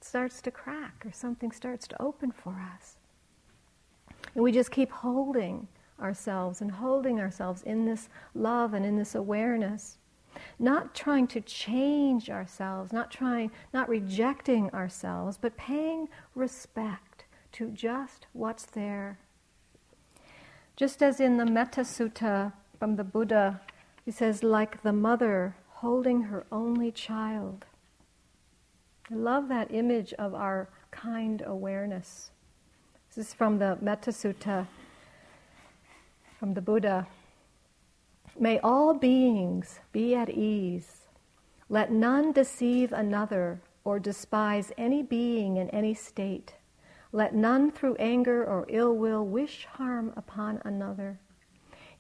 [0.01, 2.97] starts to crack or something starts to open for us.
[4.35, 5.69] And we just keep holding
[6.01, 9.99] ourselves and holding ourselves in this love and in this awareness.
[10.59, 18.27] Not trying to change ourselves, not trying, not rejecting ourselves, but paying respect to just
[18.35, 19.19] what's there.
[20.77, 23.63] Just as in the Metta Sutta from the Buddha,
[24.07, 27.67] he says, like the mother holding her only child.
[29.11, 32.31] I love that image of our kind awareness.
[33.09, 34.67] This is from the Metta Sutta
[36.39, 37.09] from the Buddha.
[38.39, 41.09] May all beings be at ease.
[41.69, 46.55] Let none deceive another or despise any being in any state.
[47.11, 51.19] Let none through anger or ill will wish harm upon another.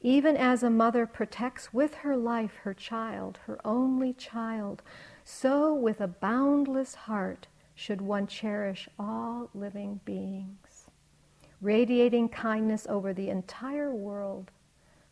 [0.07, 4.81] Even as a mother protects with her life her child, her only child,
[5.25, 10.87] so with a boundless heart should one cherish all living beings,
[11.61, 14.53] radiating kindness over the entire world,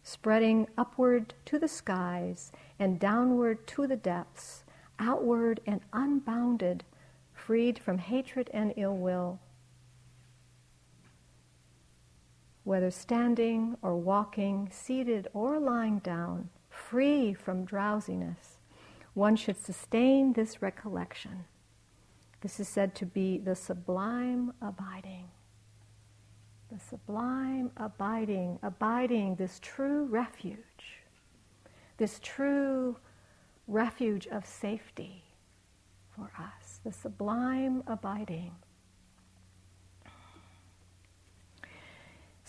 [0.05, 4.63] spreading upward to the skies and downward to the depths,
[5.01, 6.85] outward and unbounded,
[7.33, 9.41] freed from hatred and ill will.
[12.65, 18.59] Whether standing or walking, seated or lying down, free from drowsiness,
[19.13, 21.45] one should sustain this recollection
[22.45, 25.31] this is said to be the sublime abiding.
[26.71, 30.99] The sublime abiding, abiding, this true refuge,
[31.97, 32.99] this true
[33.67, 35.25] refuge of safety
[36.15, 38.53] for us, the sublime abiding.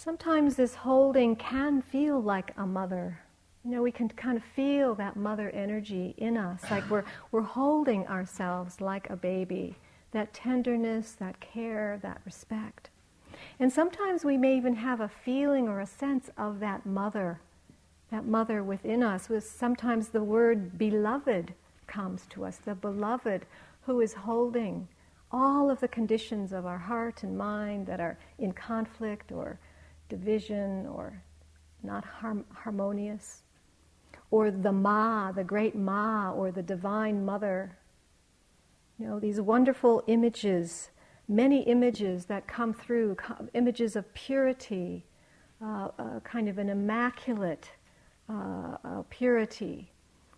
[0.06, 3.20] Sometimes this holding can feel like a mother
[3.66, 7.42] you know, we can kind of feel that mother energy in us, like we're, we're
[7.42, 9.76] holding ourselves like a baby,
[10.12, 12.90] that tenderness, that care, that respect.
[13.60, 17.40] And sometimes we may even have a feeling or a sense of that mother,
[18.12, 19.30] that mother within us.
[19.40, 21.56] Sometimes the word beloved
[21.88, 23.48] comes to us, the beloved
[23.88, 24.88] who is holding
[25.32, 29.58] all of the conditions of our heart and mind that are in conflict or
[30.10, 31.22] division or
[31.84, 32.04] not
[32.54, 33.44] harmonious
[34.32, 37.78] or the Ma, the great Ma, or the Divine Mother.
[39.00, 40.90] You know, these wonderful images,
[41.28, 43.18] many images that come through,
[43.54, 45.06] images of purity,
[45.64, 47.70] uh, uh, kind of an immaculate
[48.30, 49.92] uh, uh, purity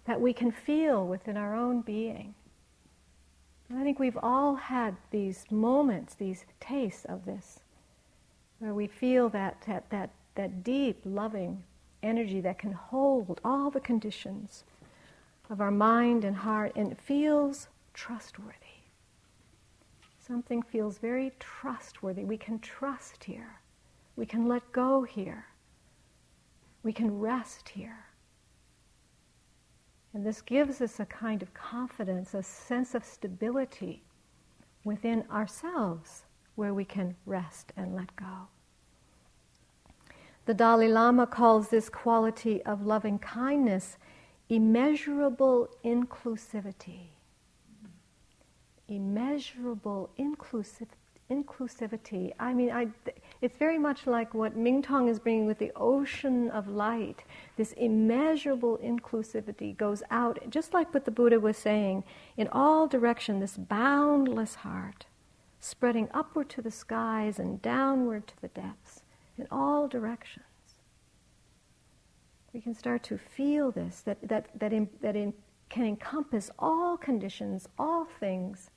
[0.06, 2.34] that we can feel within our own being.
[3.70, 7.60] And I think we've all had these moments, these tastes of this,
[8.60, 11.64] where we feel that, that, that, that deep, loving
[12.04, 14.64] energy that can hold all the conditions
[15.50, 18.54] of our mind and heart and it feels trustworthy.
[20.20, 22.26] Something feels very trustworthy.
[22.26, 23.62] We can trust here.
[24.16, 25.46] We can let go here.
[26.84, 28.06] We can rest here.
[30.14, 34.04] And this gives us a kind of confidence, a sense of stability
[34.84, 36.24] within ourselves
[36.58, 38.50] where we can rest and let go.
[40.46, 43.98] The Dalai Lama calls this quality of loving kindness
[44.50, 47.10] immeasurable inclusivity.
[48.88, 50.88] Immeasurable inclusiv-
[51.30, 52.32] inclusivity.
[52.40, 52.88] I mean, I,
[53.42, 57.24] it's very much like what Mingtong is bringing with the ocean of light.
[57.58, 62.04] This immeasurable inclusivity goes out, just like what the Buddha was saying,
[62.38, 65.06] in all direction, this boundless heart,
[65.68, 69.02] spreading upward to the skies and downward to the depths
[69.38, 70.46] in all directions.
[72.54, 75.34] We can start to feel this, that, that, that, in, that in,
[75.70, 78.72] can encompass all conditions, all things,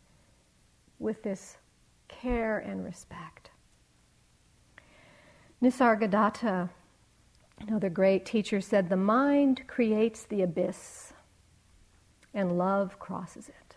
[0.99, 1.57] with this
[2.09, 3.51] care and respect.
[5.63, 6.71] Nisargadatta,
[7.61, 11.13] another great teacher, said, The mind creates the abyss,
[12.35, 13.70] and love crosses it.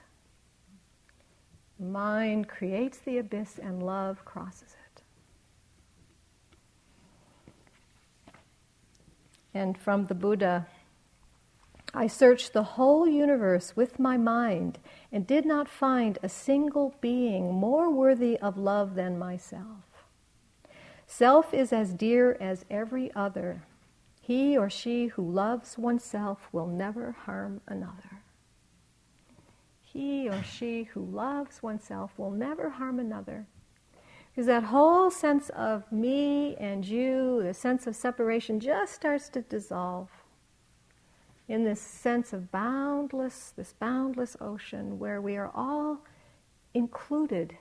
[1.84, 4.84] Mind creates the abyss, and love crosses it.
[9.54, 10.68] and from the Buddha.
[11.94, 14.80] I searched the whole universe with my mind
[15.12, 20.08] and did not find a single being more worthy of love than myself.
[21.06, 23.64] Self is as dear as every other.
[24.22, 28.23] He or she who loves oneself will never harm another.
[29.94, 33.46] He or she who loves oneself will never harm another.
[34.32, 39.42] Because that whole sense of me and you, the sense of separation, just starts to
[39.42, 40.10] dissolve
[41.48, 46.00] in this sense of boundless, this boundless ocean where we are all
[46.74, 47.56] included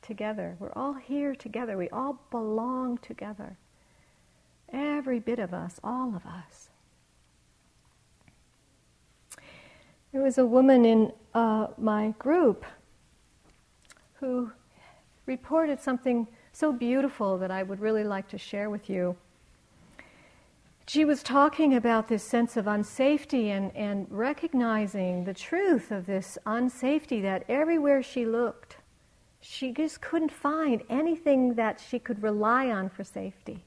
[0.00, 0.56] together.
[0.60, 1.76] We're all here together.
[1.76, 3.56] We all belong together.
[4.72, 6.68] Every bit of us, all of us.
[10.12, 12.64] There was a woman in uh, my group
[14.14, 14.50] who
[15.26, 19.16] reported something so beautiful that I would really like to share with you.
[20.86, 26.38] She was talking about this sense of unsafety and, and recognizing the truth of this
[26.46, 28.78] unsafety that everywhere she looked,
[29.42, 33.64] she just couldn't find anything that she could rely on for safety.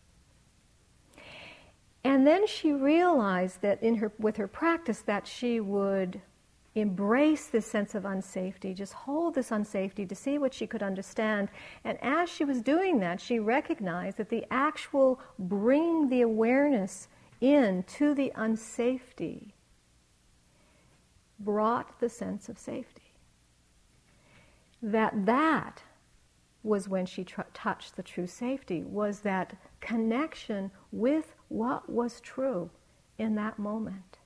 [2.04, 6.20] And then she realized that in her, with her practice that she would
[6.76, 11.50] embrace this sense of unsafety, just hold this unsafety to see what she could understand.
[11.84, 17.10] And as she was doing that, she recognized that the actual bringing the awareness
[17.42, 19.52] in to the unsafety
[21.40, 23.14] brought the sense of safety.
[24.82, 25.84] That that
[26.64, 32.70] was when she tr- touched the true safety, was that connection with what was true
[33.18, 34.20] in that moment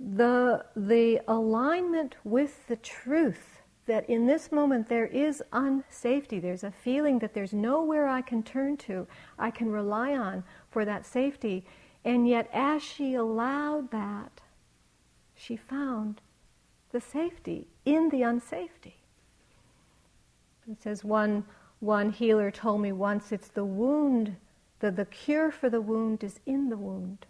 [0.00, 6.40] the, the alignment with the truth that in this moment there is unsafety.
[6.40, 9.06] There's a feeling that there's nowhere I can turn to,
[9.38, 11.64] I can rely on for that safety.
[12.04, 14.40] And yet, as she allowed that,
[15.34, 16.20] she found
[16.92, 18.94] the safety in the unsafety.
[20.70, 21.44] It says one,
[21.80, 24.36] one healer told me once it's the wound,
[24.80, 27.26] the, the cure for the wound is in the wound.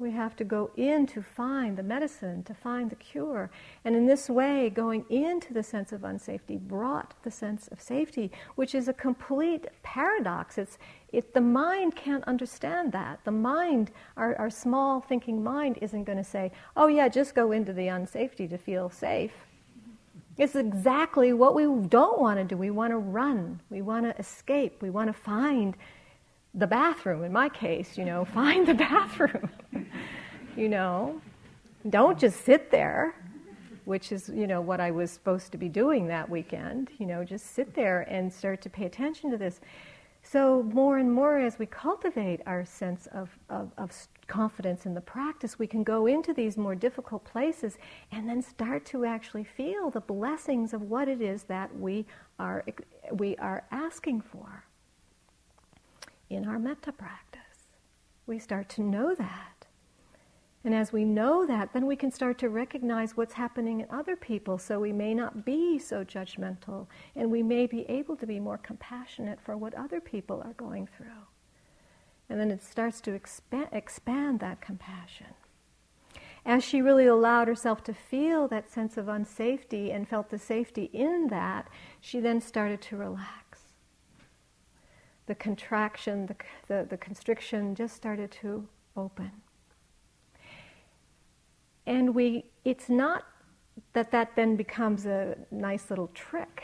[0.00, 3.50] We have to go in to find the medicine, to find the cure.
[3.84, 8.30] And in this way, going into the sense of unsafety brought the sense of safety,
[8.54, 10.56] which is a complete paradox.
[10.56, 10.78] It's,
[11.12, 13.18] it, the mind can't understand that.
[13.24, 17.50] The mind, our, our small thinking mind, isn't going to say, oh, yeah, just go
[17.50, 19.32] into the unsafety to feel safe.
[20.36, 22.56] It's exactly what we don't want to do.
[22.56, 23.58] We want to run.
[23.68, 24.80] We want to escape.
[24.80, 25.76] We want to find
[26.54, 29.50] the bathroom, in my case, you know, find the bathroom.
[30.58, 31.20] you know,
[31.88, 33.14] don't just sit there,
[33.84, 36.90] which is, you know, what I was supposed to be doing that weekend.
[36.98, 39.60] You know, just sit there and start to pay attention to this.
[40.24, 43.92] So, more and more as we cultivate our sense of, of, of,
[44.26, 47.78] confidence in the practice, we can go into these more difficult places
[48.12, 52.04] and then start to actually feel the blessings of what it is that we
[52.38, 52.62] are,
[53.12, 54.64] we are asking for
[56.28, 57.40] in our metta practice.
[58.26, 59.57] We start to know that.
[60.64, 64.16] And as we know that, then we can start to recognize what's happening in other
[64.16, 68.40] people so we may not be so judgmental and we may be able to be
[68.40, 71.26] more compassionate for what other people are going through.
[72.28, 75.28] And then it starts to expand, expand that compassion.
[76.44, 80.90] As she really allowed herself to feel that sense of unsafety and felt the safety
[80.92, 81.68] in that,
[82.00, 83.48] she then started to relax
[85.28, 86.36] the contraction, the,
[86.66, 89.30] the, the constriction just started to open.
[91.88, 93.24] And we, it's not
[93.94, 96.62] that that then becomes a nice little trick.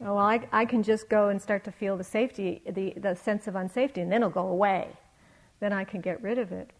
[0.00, 3.14] Oh, well, I, I can just go and start to feel the safety, the, the
[3.14, 4.88] sense of unsafety, and then it'll go away.
[5.60, 6.70] Then I can get rid of it.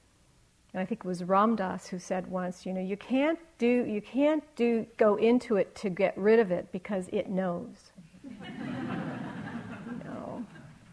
[0.73, 3.85] And I think it was Ram Dass who said once, you know, you can't do,
[3.87, 7.93] you can't do, go into it to get rid of it because it knows.
[10.05, 10.45] No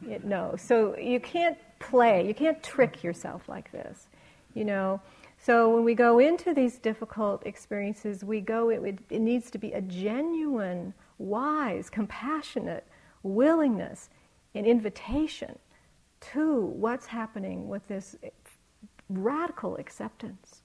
[0.07, 0.61] it knows.
[0.61, 4.07] So you can't play, you can't trick yourself like this,
[4.53, 5.01] you know.
[5.43, 9.71] So when we go into these difficult experiences, we go, it, it needs to be
[9.71, 12.85] a genuine, wise, compassionate
[13.23, 14.11] willingness
[14.53, 15.57] and invitation
[16.19, 18.15] to what's happening with this
[19.09, 20.61] radical acceptance.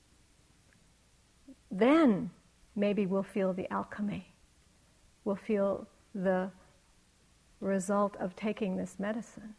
[1.71, 2.31] Then
[2.75, 4.35] maybe we'll feel the alchemy.
[5.25, 6.51] We'll feel the
[7.61, 9.55] result of taking this medicine.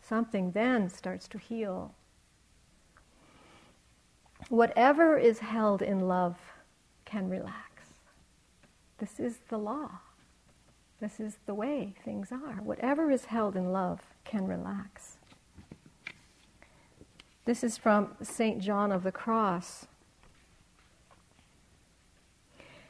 [0.00, 1.95] Something then starts to heal.
[4.48, 6.36] Whatever is held in love
[7.04, 7.90] can relax.
[8.98, 10.00] This is the law.
[11.00, 12.60] This is the way things are.
[12.62, 15.18] Whatever is held in love can relax.
[17.44, 18.60] This is from St.
[18.60, 19.86] John of the Cross.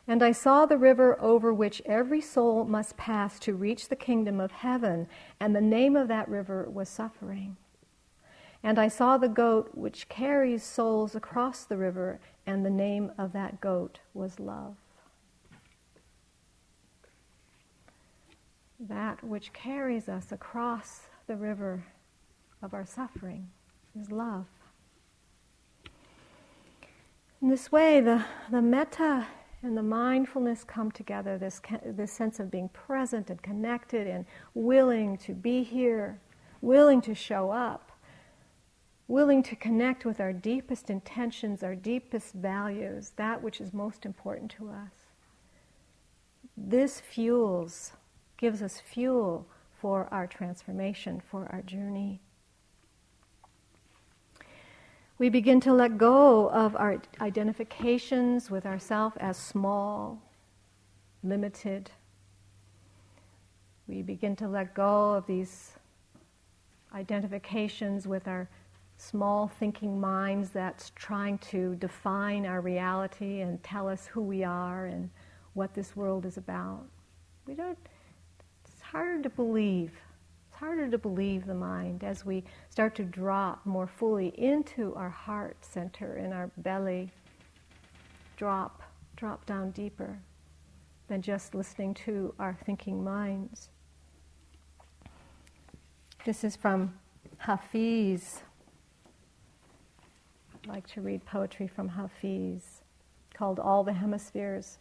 [0.09, 4.39] And I saw the river over which every soul must pass to reach the kingdom
[4.39, 5.09] of heaven,
[5.41, 7.57] and the name of that river was suffering.
[8.67, 13.33] And I saw the goat which carries souls across the river, and the name of
[13.33, 14.75] that goat was love.
[18.81, 21.85] That which carries us across the river
[22.61, 23.51] of our suffering
[23.97, 24.47] is love.
[27.41, 29.29] In this way, the, the metta
[29.63, 35.19] and the mindfulness come together, this, this sense of being present and connected and willing
[35.19, 36.19] to be here,
[36.61, 37.86] willing to show up,
[39.09, 44.51] willing to connect with our deepest intentions, our deepest values, that which is most important
[44.51, 44.93] to us.
[46.57, 47.93] This fuels,
[48.37, 49.47] gives us fuel
[49.79, 52.21] for our transformation, for our journey.
[55.19, 60.21] We begin to let go of our identifications with ourselves as small,
[61.23, 61.91] limited.
[63.87, 65.73] We begin to let go of these
[66.95, 68.49] identifications with our
[68.99, 74.87] small thinking minds that's trying to define our reality and tell us who we are
[74.87, 75.11] and
[75.55, 76.85] what this world is about.
[77.47, 77.79] We don't,
[78.65, 79.93] it's harder to believe
[80.57, 85.11] it's harder to believe the mind as we start to drop more fully into our
[85.11, 87.11] heart center in our belly.
[88.39, 88.83] Drop,
[89.17, 90.19] drop down deeper
[91.09, 93.69] than just listening to our thinking minds.
[96.25, 96.95] This is from
[97.37, 98.41] Hafiz.
[100.67, 102.83] Like to read poetry from Hafiz
[103.35, 104.79] called All the Hemispheres.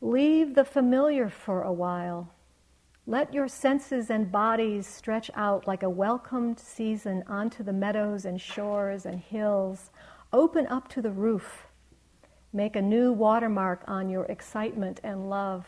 [0.00, 2.32] Leave the familiar for a while
[3.08, 8.38] let your senses and bodies stretch out like a welcomed season onto the meadows and
[8.38, 9.90] shores and hills.
[10.30, 11.68] Open up to the roof.
[12.52, 15.64] Make a new watermark on your excitement and love.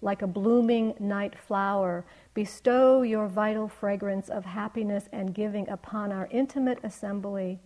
[0.00, 6.28] Like a blooming night flower, bestow your vital fragrance of happiness and giving upon our
[6.30, 7.58] intimate assembly.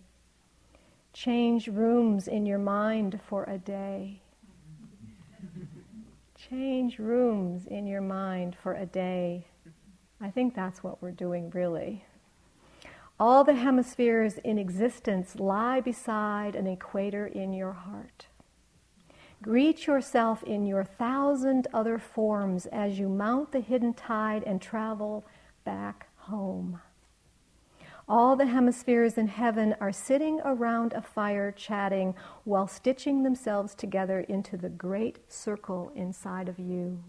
[1.13, 4.21] Change rooms in your mind for a day.
[6.35, 9.47] Change rooms in your mind for a day.
[10.19, 12.03] I think that's what we're doing, really.
[13.19, 18.27] All the hemispheres in existence lie beside an equator in your heart.
[19.41, 25.25] Greet yourself in your thousand other forms as you mount the hidden tide and travel
[25.63, 26.81] back home.
[28.07, 34.19] All the hemispheres in heaven are sitting around a fire chatting while stitching themselves together
[34.21, 37.01] into the great circle inside of you.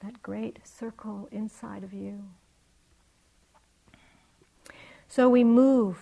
[0.00, 2.24] That great circle inside of you.
[5.08, 5.98] So we move.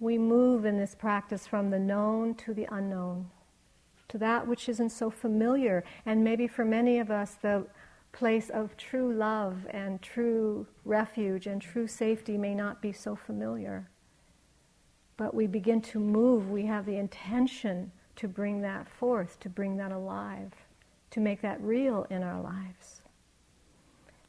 [0.00, 3.30] We move in this practice from the known to the unknown,
[4.08, 5.84] to that which isn't so familiar.
[6.06, 7.66] And maybe for many of us, the
[8.12, 13.88] place of true love and true refuge and true safety may not be so familiar.
[15.16, 19.76] But we begin to move, we have the intention to bring that forth, to bring
[19.78, 20.52] that alive,
[21.10, 23.00] to make that real in our lives.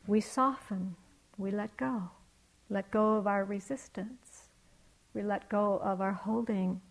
[0.08, 0.96] We soften,
[1.38, 2.12] we let go,
[2.70, 4.50] let go of our resistance,
[5.14, 6.82] we let go of our holding,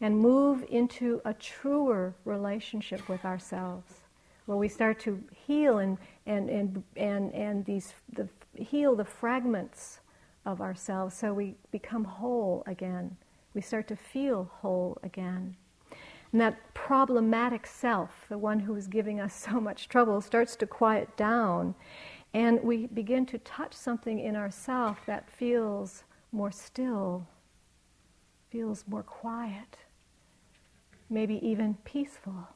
[0.00, 4.01] and move into a truer relationship with ourselves
[4.46, 10.00] where we start to heal and, and, and, and, and these, the, heal the fragments
[10.44, 13.16] of ourselves so we become whole again.
[13.54, 15.56] We start to feel whole again.
[16.32, 20.66] And that problematic self, the one who is giving us so much trouble, starts to
[20.66, 21.74] quiet down.
[22.34, 27.26] And we begin to touch something in ourself that feels more still,
[28.50, 29.76] feels more quiet,
[31.10, 32.48] maybe even peaceful,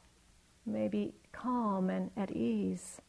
[0.65, 3.01] maybe calm and at ease.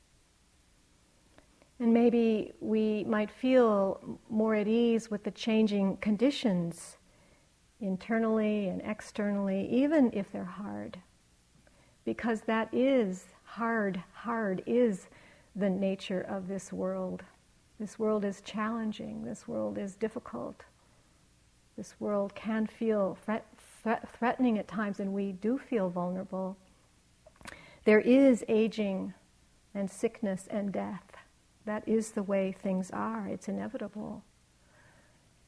[1.81, 6.97] And maybe we might feel more at ease with the changing conditions
[7.81, 10.99] internally and externally, even if they're hard.
[12.05, 15.07] Because that is hard, hard is
[15.55, 17.23] the nature of this world.
[17.79, 20.65] This world is challenging, this world is difficult.
[21.77, 23.47] This world can feel threat,
[23.83, 26.57] threat, threatening at times, and we do feel vulnerable.
[27.89, 29.15] There is aging
[29.75, 31.11] and sickness and death.
[31.65, 33.27] That is the way things are.
[33.27, 34.23] It's inevitable.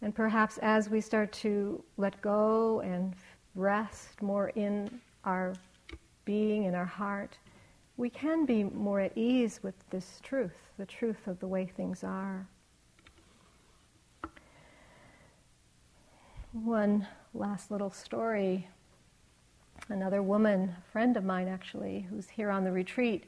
[0.01, 3.15] And perhaps as we start to let go and
[3.55, 5.53] rest more in our
[6.25, 7.37] being, in our heart,
[7.99, 12.03] we can be more at ease with this truth, the truth of the way things
[12.03, 12.49] are.
[16.53, 18.67] One last little story
[19.91, 23.25] another woman, a friend of mine actually, who's here on the retreat,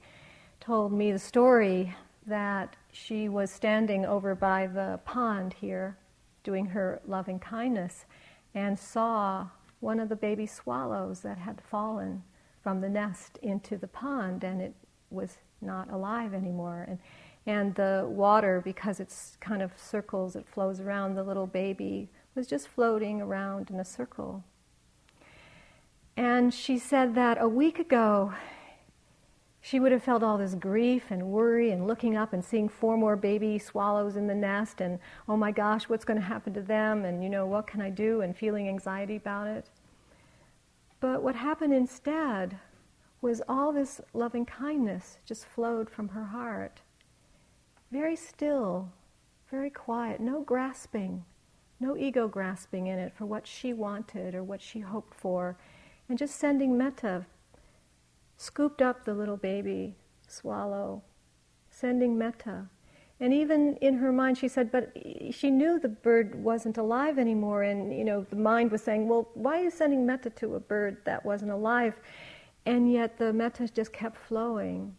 [0.61, 1.95] told me the story
[2.27, 5.97] that she was standing over by the pond here
[6.45, 8.05] doing her loving kindness
[8.55, 9.49] and saw
[9.81, 12.23] one of the baby swallows that had fallen
[12.63, 14.75] from the nest into the pond and it
[15.11, 16.87] was not alive anymore.
[16.89, 16.99] And
[17.47, 22.47] and the water because it's kind of circles it flows around the little baby was
[22.47, 24.45] just floating around in a circle
[26.17, 28.35] And she said that a week ago,
[29.61, 32.97] she would have felt all this grief and worry and looking up and seeing four
[32.97, 34.99] more baby swallows in the nest and,
[35.29, 37.05] oh my gosh, what's going to happen to them?
[37.05, 38.21] And, you know, what can I do?
[38.23, 39.71] And feeling anxiety about it.
[40.99, 42.59] But what happened instead
[43.21, 46.81] was all this loving kindness just flowed from her heart.
[47.93, 48.91] Very still,
[49.49, 51.25] very quiet, no grasping,
[51.79, 55.57] no ego grasping in it for what she wanted or what she hoped for,
[56.09, 57.27] and just sending metta
[58.37, 59.95] scooped up the little baby
[60.27, 61.03] swallow,
[61.71, 62.67] sending metta.
[63.21, 64.91] And even in her mind, she said, but
[65.31, 67.63] she knew the bird wasn't alive anymore.
[67.63, 70.61] And, you know, the mind was saying, well, why are you sending metta to a
[70.61, 72.01] bird that wasn't alive?
[72.67, 74.97] And yet the metta just kept flowing.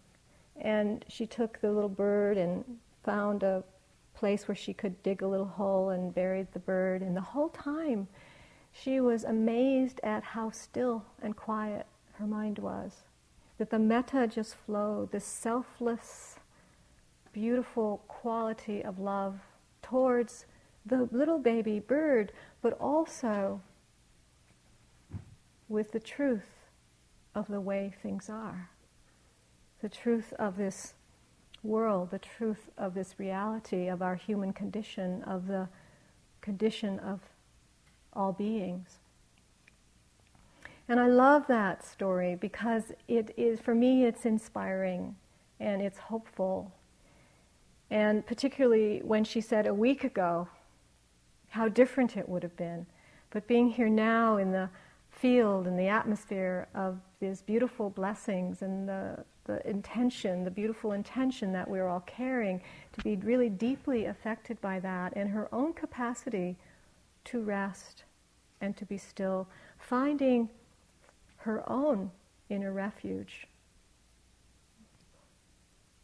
[0.61, 2.63] And she took the little bird and
[3.03, 3.61] found a
[4.13, 7.01] place where she could dig a little hole and buried the bird.
[7.01, 8.07] And the whole time,
[8.73, 13.03] she was amazed at how still and quiet her mind was
[13.57, 16.37] that the metta just flowed, this selfless,
[17.31, 19.39] beautiful quality of love
[19.81, 20.45] towards
[20.85, 23.61] the little baby bird, but also
[25.69, 26.49] with the truth
[27.35, 28.69] of the way things are,
[29.81, 30.93] the truth of this
[31.61, 35.69] world, the truth of this reality of our human condition, of the
[36.41, 37.21] condition of
[38.15, 38.99] all beings.
[40.87, 45.15] And I love that story because it is, for me, it's inspiring
[45.59, 46.71] and it's hopeful.
[47.89, 50.47] And particularly when she said a week ago
[51.49, 52.85] how different it would have been.
[53.29, 54.69] But being here now in the
[55.11, 61.53] field and the atmosphere of these beautiful blessings and the, the intention, the beautiful intention
[61.53, 62.59] that we're all carrying,
[62.93, 66.57] to be really deeply affected by that and her own capacity
[67.25, 68.03] to rest
[68.61, 69.47] and to be still,
[69.77, 70.49] finding
[71.37, 72.11] her own
[72.49, 73.47] inner refuge.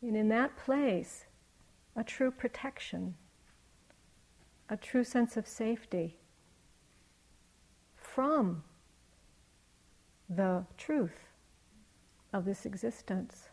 [0.02, 1.26] And in that place,
[1.96, 3.16] a true protection,
[4.70, 6.18] a true sense of safety
[7.96, 8.64] from
[10.30, 11.28] the truth
[12.34, 13.50] of this existence,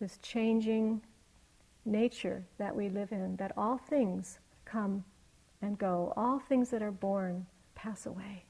[0.00, 1.00] this changing
[1.84, 5.04] nature that we live in, that all things come
[5.60, 8.44] and go, all things that are born pass away.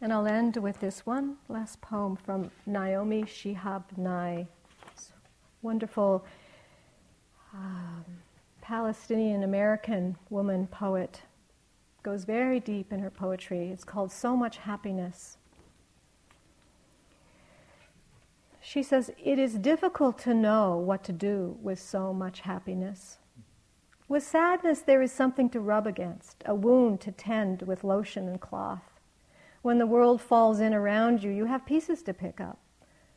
[0.00, 4.46] And I'll end with this one last poem from Naomi Shihab Nye,
[5.62, 6.24] wonderful
[7.54, 8.04] um,
[8.60, 11.22] Palestinian American woman poet.
[12.02, 13.70] Goes very deep in her poetry.
[13.70, 15.38] It's called So Much Happiness.
[18.66, 23.18] She says, It is difficult to know what to do with so much happiness.
[24.08, 28.40] With sadness, there is something to rub against, a wound to tend with lotion and
[28.40, 28.98] cloth.
[29.60, 32.58] When the world falls in around you, you have pieces to pick up,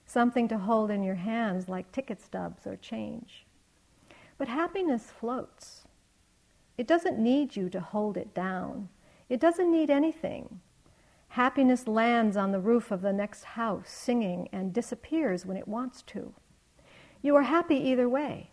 [0.06, 3.46] something to hold in your hands like ticket stubs or change.
[4.38, 5.86] But happiness floats.
[6.78, 8.90] It doesn't need you to hold it down.
[9.30, 10.60] It doesn't need anything.
[11.30, 16.02] Happiness lands on the roof of the next house, singing, and disappears when it wants
[16.04, 16.34] to.
[17.22, 18.52] You are happy either way.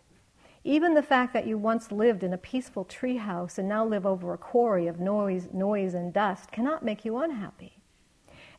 [0.64, 4.32] Even the fact that you once lived in a peaceful treehouse and now live over
[4.32, 7.78] a quarry of noise, noise and dust cannot make you unhappy.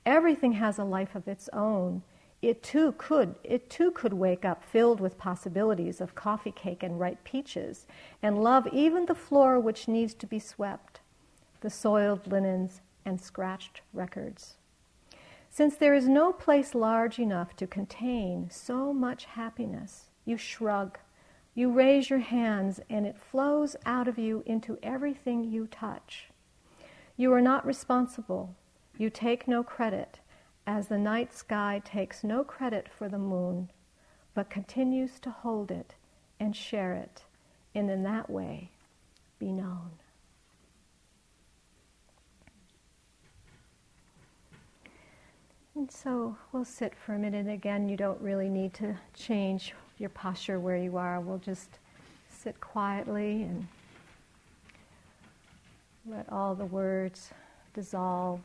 [0.05, 2.03] Everything has a life of its own.
[2.43, 6.99] It too could it too could wake up filled with possibilities of coffee cake and
[6.99, 7.87] ripe peaches
[8.21, 10.99] and love even the floor which needs to be swept,
[11.61, 14.55] the soiled linens and scratched records.
[15.49, 20.97] Since there is no place large enough to contain so much happiness, you shrug,
[21.53, 26.29] you raise your hands, and it flows out of you into everything you touch.
[27.15, 28.55] You are not responsible
[28.97, 30.19] you take no credit,
[30.65, 33.69] as the night sky takes no credit for the moon,
[34.33, 35.95] but continues to hold it
[36.39, 37.23] and share it,
[37.73, 38.71] and in that way
[39.37, 39.91] be known.
[45.75, 47.89] And so we'll sit for a minute again.
[47.89, 51.19] You don't really need to change your posture where you are.
[51.19, 51.79] We'll just
[52.29, 53.67] sit quietly and
[56.05, 57.31] let all the words
[57.73, 58.39] dissolve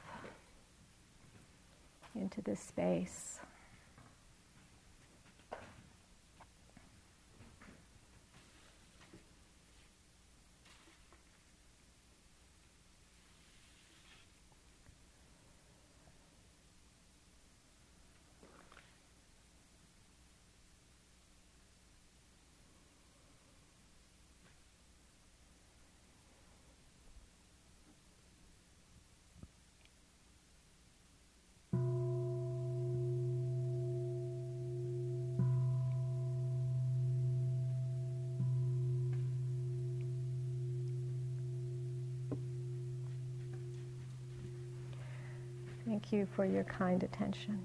[2.16, 3.38] into this space.
[46.12, 47.58] You for your kind attention.